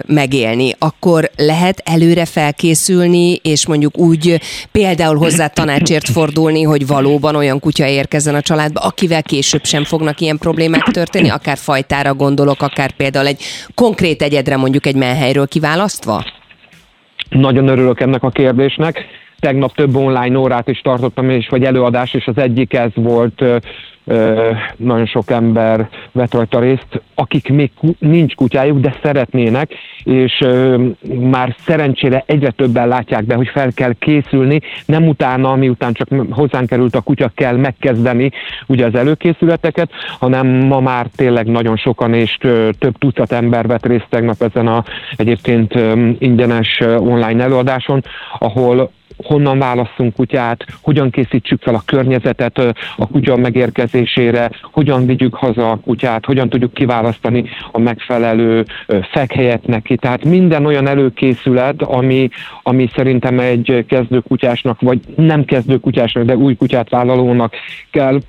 megélni, 0.07 0.71
akkor 0.79 1.29
lehet 1.35 1.81
előre 1.85 2.25
felkészülni, 2.25 3.35
és 3.35 3.67
mondjuk 3.67 3.97
úgy 3.97 4.41
például 4.71 5.17
hozzá 5.17 5.47
tanácsért 5.47 6.09
fordulni, 6.09 6.61
hogy 6.63 6.87
valóban 6.87 7.35
olyan 7.35 7.59
kutya 7.59 7.87
érkezzen 7.87 8.35
a 8.35 8.41
családba, 8.41 8.79
akivel 8.79 9.23
később 9.23 9.65
sem 9.65 9.80
fognak 9.83 10.19
ilyen 10.19 10.37
problémák 10.37 10.83
történni, 10.83 11.29
akár 11.29 11.57
fajtára 11.57 12.13
gondolok, 12.13 12.61
akár 12.61 12.91
például 12.91 13.27
egy 13.27 13.41
konkrét 13.75 14.21
egyedre 14.21 14.57
mondjuk 14.57 14.85
egy 14.85 14.95
menhelyről 14.95 15.47
kiválasztva? 15.47 16.23
Nagyon 17.29 17.67
örülök 17.67 17.99
ennek 17.99 18.23
a 18.23 18.29
kérdésnek. 18.29 19.05
Tegnap 19.39 19.75
több 19.75 19.95
online 19.95 20.37
órát 20.37 20.67
is 20.67 20.81
tartottam, 20.81 21.29
és 21.29 21.47
vagy 21.49 21.63
előadás, 21.63 22.13
és 22.13 22.27
az 22.27 22.37
egyik 22.37 22.73
ez 22.73 22.91
volt, 22.93 23.43
nagyon 24.75 25.05
sok 25.05 25.31
ember 25.31 25.89
vett 26.11 26.33
rajta 26.33 26.59
részt, 26.59 27.01
akik 27.15 27.49
még 27.49 27.71
nincs 27.99 28.35
kutyájuk, 28.35 28.79
de 28.79 28.95
szeretnének, 29.03 29.71
és 30.03 30.45
már 31.19 31.55
szerencsére 31.65 32.23
egyre 32.25 32.49
többen 32.49 32.87
látják 32.87 33.23
be, 33.23 33.35
hogy 33.35 33.47
fel 33.47 33.71
kell 33.73 33.93
készülni, 33.99 34.61
nem 34.85 35.07
utána, 35.07 35.55
miután 35.55 35.93
csak 35.93 36.07
hozzánk 36.29 36.67
került 36.67 36.95
a 36.95 37.01
kutya, 37.01 37.31
kell 37.35 37.55
megkezdeni 37.55 38.31
ugye 38.67 38.85
az 38.85 38.95
előkészületeket, 38.95 39.91
hanem 40.19 40.47
ma 40.47 40.79
már 40.79 41.07
tényleg 41.15 41.47
nagyon 41.47 41.77
sokan 41.77 42.13
és 42.13 42.37
több 42.79 42.97
tucat 42.97 43.31
ember 43.31 43.67
vett 43.67 43.85
részt 43.85 44.07
tegnap 44.09 44.41
ezen 44.41 44.67
a 44.67 44.83
egyébként 45.15 45.73
ingyenes 46.19 46.79
online 46.99 47.43
előadáson, 47.43 48.03
ahol 48.39 48.91
honnan 49.23 49.59
válasszunk 49.59 50.15
kutyát, 50.15 50.65
hogyan 50.81 51.09
készítsük 51.09 51.61
fel 51.61 51.75
a 51.75 51.83
környezetet 51.85 52.57
a 52.97 53.07
kutya 53.07 53.35
megérkezésére, 53.35 54.49
hogyan 54.71 55.05
vigyük 55.05 55.35
haza 55.35 55.71
a 55.71 55.79
kutyát, 55.79 56.25
hogyan 56.25 56.49
tudjuk 56.49 56.73
kiválasztani 56.73 57.49
a 57.71 57.79
megfelelő 57.79 58.65
fekhelyet 59.11 59.67
neki. 59.67 59.95
Tehát 59.95 60.23
minden 60.23 60.65
olyan 60.65 60.87
előkészület, 60.87 61.81
ami, 61.81 62.29
ami 62.63 62.89
szerintem 62.95 63.39
egy 63.39 63.85
kezdőkutyásnak, 63.87 64.81
vagy 64.81 64.99
nem 65.15 65.45
kezdőkutyásnak, 65.45 66.23
de 66.23 66.35
új 66.35 66.55
kutyát 66.55 66.89
vállalónak 66.89 67.53
kell 67.91 68.19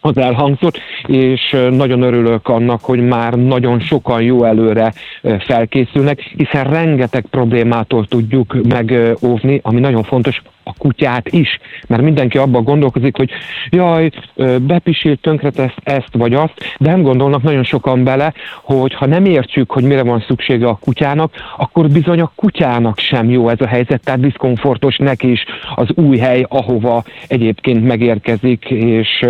az 0.00 0.16
elhangzott, 0.16 0.78
és 1.06 1.56
nagyon 1.70 2.02
örülök 2.02 2.48
annak, 2.48 2.80
hogy 2.84 3.00
már 3.00 3.32
nagyon 3.34 3.80
sokan 3.80 4.22
jó 4.22 4.44
előre 4.44 4.92
felkészülnek, 5.38 6.20
hiszen 6.20 6.64
rengeteg 6.64 7.24
problémától 7.30 8.06
tudjuk 8.06 8.56
megóvni, 8.68 9.60
ami 9.62 9.80
nagyon 9.80 10.02
fontos, 10.02 10.42
a 10.68 10.74
kutyát 10.78 11.28
is, 11.28 11.58
mert 11.86 12.02
mindenki 12.02 12.38
abban 12.38 12.64
gondolkozik, 12.64 13.16
hogy 13.16 13.30
jaj, 13.70 14.10
ö, 14.34 14.58
bepisilt, 14.58 15.20
tönkretesz 15.20 15.74
ezt 15.82 16.12
vagy 16.12 16.34
azt, 16.34 16.54
de 16.78 16.90
nem 16.90 17.02
gondolnak 17.02 17.42
nagyon 17.42 17.64
sokan 17.64 18.04
bele, 18.04 18.32
hogy 18.62 18.94
ha 18.94 19.06
nem 19.06 19.24
értjük, 19.24 19.70
hogy 19.70 19.84
mire 19.84 20.02
van 20.02 20.24
szüksége 20.26 20.66
a 20.66 20.78
kutyának, 20.80 21.32
akkor 21.56 21.88
bizony 21.88 22.20
a 22.20 22.32
kutyának 22.34 22.98
sem 22.98 23.30
jó 23.30 23.48
ez 23.48 23.60
a 23.60 23.66
helyzet, 23.66 24.04
tehát 24.04 24.20
diszkomfortos 24.20 24.96
neki 24.96 25.30
is 25.30 25.44
az 25.74 25.88
új 25.94 26.18
hely, 26.18 26.46
ahova 26.48 27.04
egyébként 27.26 27.86
megérkezik, 27.86 28.64
és 28.70 29.26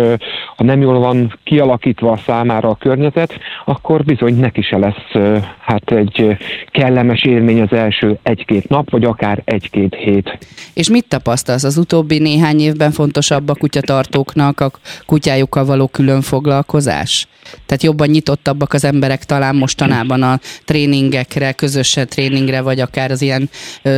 ha 0.55 0.63
nem 0.63 0.81
jól 0.81 0.99
van 0.99 1.39
kialakítva 1.43 2.11
a 2.11 2.17
számára 2.17 2.69
a 2.69 2.75
környezet, 2.75 3.39
akkor 3.65 4.03
bizony 4.03 4.39
neki 4.39 4.61
se 4.61 4.77
lesz 4.77 5.37
hát 5.69 5.91
egy 5.91 6.37
kellemes 6.71 7.23
élmény 7.23 7.61
az 7.61 7.73
első 7.73 8.17
egy-két 8.23 8.69
nap, 8.69 8.89
vagy 8.89 9.03
akár 9.03 9.41
egy-két 9.45 9.95
hét. 9.95 10.37
És 10.73 10.89
mit 10.89 11.07
tapasztalsz? 11.29 11.63
Az 11.63 11.77
utóbbi 11.77 12.19
néhány 12.19 12.59
évben 12.59 12.91
fontosabb 12.91 13.49
a 13.49 13.55
kutyatartóknak 13.55 14.59
a 14.59 14.71
kutyájukkal 15.05 15.65
való 15.65 15.87
külön 15.87 16.21
foglalkozás? 16.21 17.27
Tehát 17.65 17.83
jobban 17.83 18.07
nyitottabbak 18.07 18.73
az 18.73 18.83
emberek 18.83 19.23
talán 19.23 19.55
mostanában 19.55 20.23
a 20.23 20.39
tréningekre, 20.65 21.51
közös 21.51 21.97
tréningre, 22.05 22.61
vagy 22.61 22.79
akár 22.79 23.11
az 23.11 23.21
ilyen 23.21 23.49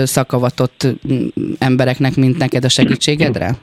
szakavatott 0.04 0.88
embereknek, 1.60 2.15
mint 2.15 2.38
neked 2.38 2.65
a 2.65 2.70
segítségedre? 2.70 3.56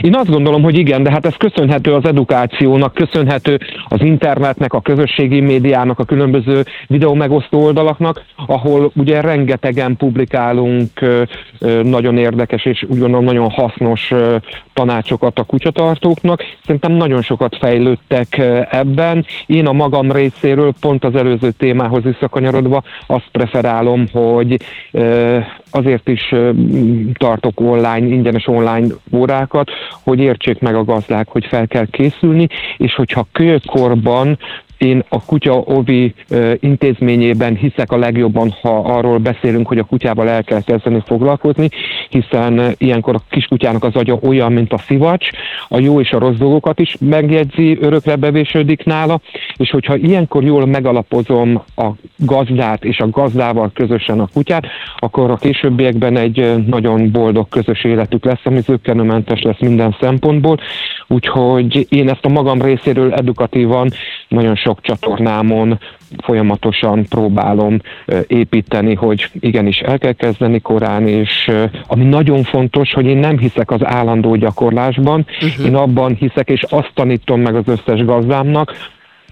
Én 0.00 0.14
azt 0.14 0.30
gondolom, 0.30 0.62
hogy 0.62 0.78
igen, 0.78 1.02
de 1.02 1.10
hát 1.10 1.26
ez 1.26 1.34
köszönhető 1.36 1.94
az 1.94 2.04
edukációnak, 2.04 2.94
köszönhető 2.94 3.58
az 3.88 4.00
internetnek, 4.00 4.72
a 4.72 4.80
közösségi 4.80 5.40
médiának, 5.40 5.98
a 5.98 6.04
különböző 6.04 6.64
videó 6.86 7.14
megosztó 7.14 7.64
oldalaknak, 7.64 8.24
ahol 8.46 8.90
ugye 8.94 9.20
rengetegen 9.20 9.96
publikálunk 9.96 10.90
nagyon 11.82 12.18
érdekes 12.18 12.64
és 12.64 12.82
úgy 12.88 12.98
gondolom 12.98 13.24
nagyon 13.24 13.50
hasznos 13.50 14.12
tanácsokat 14.72 15.38
a 15.38 15.44
kutyatartóknak. 15.44 16.42
Szerintem 16.64 16.92
nagyon 16.92 17.22
sokat 17.22 17.56
fejlődtek 17.56 18.38
ebben. 18.70 19.24
Én 19.46 19.66
a 19.66 19.72
magam 19.72 20.12
részéről 20.12 20.72
pont 20.80 21.04
az 21.04 21.14
előző 21.14 21.50
témához 21.50 22.02
visszakanyarodva 22.02 22.82
azt 23.06 23.28
preferálom, 23.32 24.06
hogy 24.12 24.56
azért 25.70 26.08
is 26.08 26.34
tartok 27.12 27.60
online, 27.60 28.06
ingyenes 28.06 28.46
online 28.46 28.86
órákat, 29.12 29.70
hogy 30.02 30.18
értsék 30.18 30.60
meg 30.60 30.74
a 30.74 30.84
gazdák, 30.84 31.28
hogy 31.28 31.46
fel 31.46 31.66
kell 31.66 31.86
készülni, 31.86 32.46
és 32.76 32.94
hogyha 32.94 33.28
kölyökkorban 33.32 34.38
én 34.78 35.04
a 35.08 35.24
kutya 35.24 35.54
ovi 35.54 36.14
intézményében 36.60 37.56
hiszek 37.56 37.92
a 37.92 37.96
legjobban, 37.96 38.54
ha 38.62 38.78
arról 38.78 39.18
beszélünk, 39.18 39.66
hogy 39.66 39.78
a 39.78 39.84
kutyával 39.84 40.28
el 40.28 40.44
kell 40.44 40.62
kezdeni 40.62 41.02
foglalkozni, 41.06 41.68
hiszen 42.08 42.74
ilyenkor 42.78 43.14
a 43.14 43.22
kiskutyának 43.30 43.84
az 43.84 43.94
agya 43.94 44.18
olyan, 44.22 44.52
mint 44.52 44.72
a 44.72 44.78
szivacs, 44.78 45.28
a 45.68 45.78
jó 45.78 46.00
és 46.00 46.10
a 46.10 46.18
rossz 46.18 46.36
dolgokat 46.36 46.78
is 46.78 46.96
megjegyzi, 47.00 47.78
örökre 47.80 48.16
bevésődik 48.16 48.84
nála, 48.84 49.20
és 49.56 49.70
hogyha 49.70 49.96
ilyenkor 49.96 50.44
jól 50.44 50.66
megalapozom 50.66 51.62
a 51.76 51.86
gazdát 52.16 52.84
és 52.84 52.98
a 52.98 53.10
gazdával 53.10 53.70
közösen 53.74 54.20
a 54.20 54.28
kutyát, 54.32 54.66
akkor 54.98 55.30
a 55.30 55.36
későbbiekben 55.36 56.16
egy 56.16 56.66
nagyon 56.66 57.10
boldog 57.10 57.48
közös 57.48 57.84
életük 57.84 58.24
lesz, 58.24 58.40
ami 58.44 58.60
zöggenőmentes 58.60 59.42
lesz 59.42 59.60
minden 59.60 59.96
szempontból, 60.00 60.60
úgyhogy 61.08 61.86
én 61.88 62.08
ezt 62.08 62.24
a 62.24 62.28
magam 62.28 62.62
részéről 62.62 63.12
edukatívan 63.12 63.90
nagyon 64.28 64.54
sok 64.66 64.80
csatornámon 64.80 65.78
folyamatosan 66.18 67.04
próbálom 67.08 67.80
építeni, 68.26 68.94
hogy 68.94 69.28
igenis 69.40 69.78
el 69.78 69.98
kell 69.98 70.12
kezdeni 70.12 70.60
korán, 70.60 71.08
és 71.08 71.50
ami 71.86 72.04
nagyon 72.04 72.42
fontos, 72.42 72.92
hogy 72.92 73.06
én 73.06 73.16
nem 73.16 73.38
hiszek 73.38 73.70
az 73.70 73.84
állandó 73.84 74.34
gyakorlásban, 74.34 75.26
uh-huh. 75.42 75.66
én 75.66 75.74
abban 75.74 76.14
hiszek, 76.14 76.48
és 76.48 76.62
azt 76.62 76.90
tanítom 76.94 77.40
meg 77.40 77.54
az 77.54 77.64
összes 77.66 78.04
gazdámnak, 78.04 78.74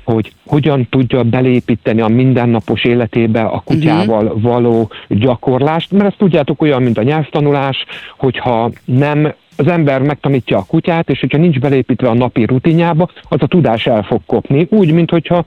hogy 0.05 0.33
hogyan 0.47 0.87
tudja 0.91 1.23
belépíteni 1.23 2.01
a 2.01 2.09
mindennapos 2.09 2.85
életébe 2.85 3.43
a 3.43 3.63
kutyával 3.65 4.25
uh-huh. 4.25 4.43
való 4.43 4.91
gyakorlást, 5.09 5.93
mert 5.93 6.05
ezt 6.05 6.19
tudjátok 6.19 6.63
olyan, 6.63 6.83
mint 6.83 6.99
a 6.99 7.03
nyelvtanulás, 7.03 7.85
hogyha 8.17 8.71
nem 8.85 9.35
az 9.57 9.67
ember 9.67 10.03
megtanítja 10.03 10.59
a 10.59 10.65
kutyát, 10.69 11.11
és 11.11 11.21
hogyha 11.21 11.39
nincs 11.39 11.59
belépítve 11.59 12.09
a 12.09 12.15
napi 12.15 12.45
rutinjába, 12.45 13.09
az 13.23 13.43
a 13.43 13.47
tudás 13.47 13.87
el 13.87 14.03
fog 14.03 14.21
kopni. 14.27 14.67
Úgy, 14.71 14.93
mint 14.93 15.11
hogyha 15.11 15.45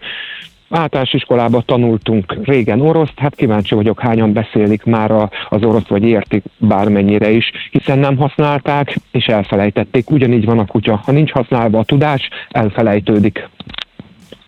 általános 0.70 1.13
iskolában 1.13 1.63
tanultunk 1.65 2.38
régen 2.43 2.82
oroszt, 2.82 3.20
hát 3.20 3.36
kíváncsi 3.36 3.76
vagyok, 3.76 4.00
hányan 4.00 4.34
beszélik 4.34 4.84
már 4.84 5.12
az 5.50 5.63
orosz, 5.63 5.88
vagy 5.88 6.04
értik 6.04 6.43
bármennyire 6.58 7.30
is, 7.30 7.52
hiszen 7.72 8.00
nem 8.00 8.17
használták, 8.17 8.96
és 9.12 9.26
elfelejtették. 9.26 10.10
Ugyanígy 10.10 10.46
van 10.46 10.60
a 10.60 10.65
kutya. 10.65 11.02
Ha 11.06 11.12
nincs 11.12 11.32
használva 11.32 11.80
a 11.80 11.84
tudás, 11.84 12.30
elfelejtődik. 12.50 13.50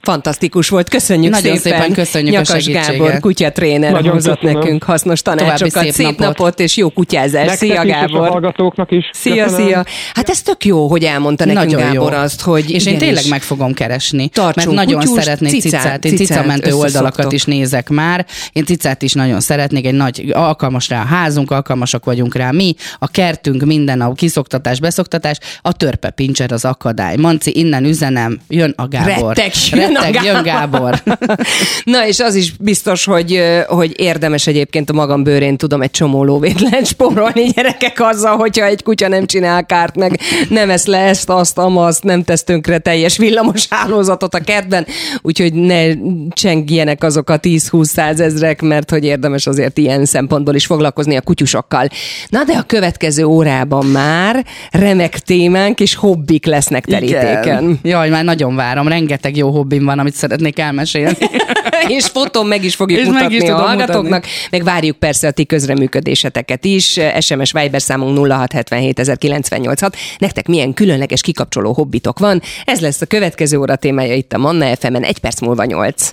Fantasztikus 0.09 0.69
volt, 0.69 0.89
köszönjük 0.89 1.31
Nagyon 1.31 1.57
szépen. 1.57 1.79
szépen 1.79 1.93
köszönjük 1.93 2.33
a 2.35 2.37
Nyakas 2.37 2.63
segítséget. 2.63 2.97
Gábor 2.97 3.19
kutyatréner 3.19 3.91
Nagyon 3.91 4.11
hozott 4.13 4.39
köszönöm. 4.39 4.61
nekünk 4.61 4.83
hasznos 4.83 5.21
tanácsokat. 5.21 5.83
szép 5.83 5.91
szép 5.91 6.05
napot. 6.05 6.19
napot. 6.37 6.59
és 6.59 6.77
jó 6.77 6.89
kutyázást. 6.89 7.33
Nektek 7.49 7.57
Szia 7.57 7.83
is, 7.83 7.89
és 7.89 7.95
a 7.95 7.99
Gábor. 7.99 8.29
hallgatóknak 8.29 8.91
is. 8.91 9.09
Szia, 9.13 9.43
Köszönöm. 9.43 9.65
szia. 9.65 9.83
Hát 10.13 10.29
ez 10.29 10.41
tök 10.41 10.65
jó, 10.65 10.87
hogy 10.87 11.03
elmondta 11.03 11.45
nekünk 11.45 11.65
Nagyon 11.65 11.93
Gábor 11.93 12.11
jó. 12.11 12.17
azt, 12.17 12.41
hogy 12.41 12.71
És 12.71 12.85
én 12.85 12.97
tényleg 12.97 13.23
meg 13.29 13.41
fogom 13.41 13.73
keresni. 13.73 14.27
Tartsunk 14.27 14.75
mert 14.75 14.87
nagyon 14.87 14.99
kutyust, 15.01 15.21
szeretnék 15.23 15.51
cicát, 15.51 15.81
cicát. 15.81 16.05
Én 16.05 16.15
cicamentő 16.15 16.73
oldalakat 16.73 17.31
is 17.31 17.43
nézek 17.43 17.89
már. 17.89 18.25
Én 18.53 18.65
cicát 18.65 19.01
is 19.01 19.13
nagyon 19.13 19.39
szeretnék. 19.39 19.85
Egy 19.85 19.93
nagy 19.93 20.31
alkalmas 20.33 20.89
rá 20.89 21.01
a 21.01 21.05
házunk, 21.05 21.51
alkalmasak 21.51 22.05
vagyunk 22.05 22.35
rá 22.35 22.51
mi. 22.51 22.75
A 22.99 23.07
kertünk 23.07 23.65
minden, 23.65 24.01
a 24.01 24.13
kiszoktatás, 24.13 24.79
beszoktatás. 24.79 25.37
A 25.61 25.71
törpe 25.73 26.09
pincser 26.09 26.51
az 26.51 26.65
akadály. 26.65 27.15
Manci, 27.15 27.51
innen 27.59 27.85
üzenem, 27.85 28.39
jön 28.47 28.73
a 28.77 28.87
Gábor. 28.87 29.35
Rettegs, 29.35 29.71
jön 29.71 29.95
Gyertek, 30.01 30.23
jön 30.23 30.43
Gábor. 30.43 31.03
Na, 31.83 32.07
és 32.07 32.19
az 32.19 32.35
is 32.35 32.51
biztos, 32.51 33.05
hogy, 33.05 33.43
hogy 33.67 33.99
érdemes 33.99 34.47
egyébként 34.47 34.89
a 34.89 34.93
magam 34.93 35.23
bőrén 35.23 35.57
tudom 35.57 35.81
egy 35.81 35.91
csomó 35.91 36.23
lóvét 36.23 36.61
lehet 36.61 36.85
spórolni 36.85 37.43
gyerekek 37.43 37.99
azzal, 37.99 38.37
hogyha 38.37 38.65
egy 38.65 38.83
kutya 38.83 39.07
nem 39.07 39.25
csinál 39.25 39.65
kárt, 39.65 39.95
meg 39.95 40.19
nem 40.49 40.69
esz 40.69 40.85
le 40.85 40.97
ezt, 40.97 41.29
azt, 41.29 41.57
amazt, 41.57 42.03
nem 42.03 42.23
tesz 42.23 42.43
tönkre 42.43 42.77
teljes 42.77 43.17
villamos 43.17 43.67
hálózatot 43.69 44.35
a 44.35 44.39
kertben, 44.39 44.85
úgyhogy 45.21 45.53
ne 45.53 45.93
csengjenek 46.29 47.03
azok 47.03 47.29
a 47.29 47.39
10-20 47.39 48.19
ezrek, 48.19 48.61
mert 48.61 48.89
hogy 48.89 49.03
érdemes 49.03 49.47
azért 49.47 49.77
ilyen 49.77 50.05
szempontból 50.05 50.55
is 50.55 50.65
foglalkozni 50.65 51.15
a 51.15 51.21
kutyusokkal. 51.21 51.87
Na 52.27 52.43
de 52.43 52.53
a 52.53 52.61
következő 52.61 53.23
órában 53.23 53.85
már 53.85 54.45
remek 54.71 55.19
témánk 55.19 55.79
és 55.79 55.95
hobbik 55.95 56.45
lesznek 56.45 56.85
terítéken. 56.85 57.79
Jaj, 57.83 58.09
már 58.09 58.23
nagyon 58.23 58.55
várom. 58.55 58.87
Rengeteg 58.87 59.37
jó 59.37 59.51
hobbim 59.79 59.85
van, 59.85 59.99
amit 59.99 60.13
szeretnék 60.13 60.59
elmesélni. 60.59 61.17
és 61.97 62.05
fotón 62.05 62.45
meg 62.47 62.63
is 62.63 62.75
fogjuk 62.75 62.99
És 62.99 63.05
mutatni 63.05 63.35
meg 63.35 63.43
is 63.43 63.49
a 63.49 63.55
hallgatóknak, 63.55 64.25
meg 64.51 64.63
várjuk 64.63 64.97
persze 64.97 65.27
a 65.27 65.31
ti 65.31 65.45
közreműködéseteket 65.45 66.65
is. 66.65 66.99
SMS 67.19 67.51
Viber 67.51 67.81
számunk 67.81 68.17
0677 68.17 69.95
Nektek 70.17 70.47
milyen 70.47 70.73
különleges 70.73 71.21
kikapcsoló 71.21 71.73
hobbitok 71.73 72.19
van? 72.19 72.41
Ez 72.65 72.79
lesz 72.79 73.01
a 73.01 73.05
következő 73.05 73.57
óra 73.57 73.75
témája 73.75 74.13
itt 74.13 74.33
a 74.33 74.37
Manna 74.37 74.75
FM-en, 74.75 75.03
egy 75.03 75.19
perc 75.19 75.41
múlva 75.41 75.63
8. 75.63 76.11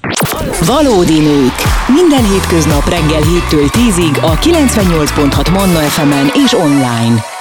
Valódi 0.67 1.19
nők. 1.19 1.55
Minden 1.87 2.31
hétköznap 2.31 2.89
reggel 2.89 3.23
7-től 3.23 3.69
10-ig 3.71 4.23
a 4.23 4.39
98.6 4.39 5.53
Manna 5.53 5.79
FM-en 5.79 6.31
és 6.45 6.53
online. 6.53 7.36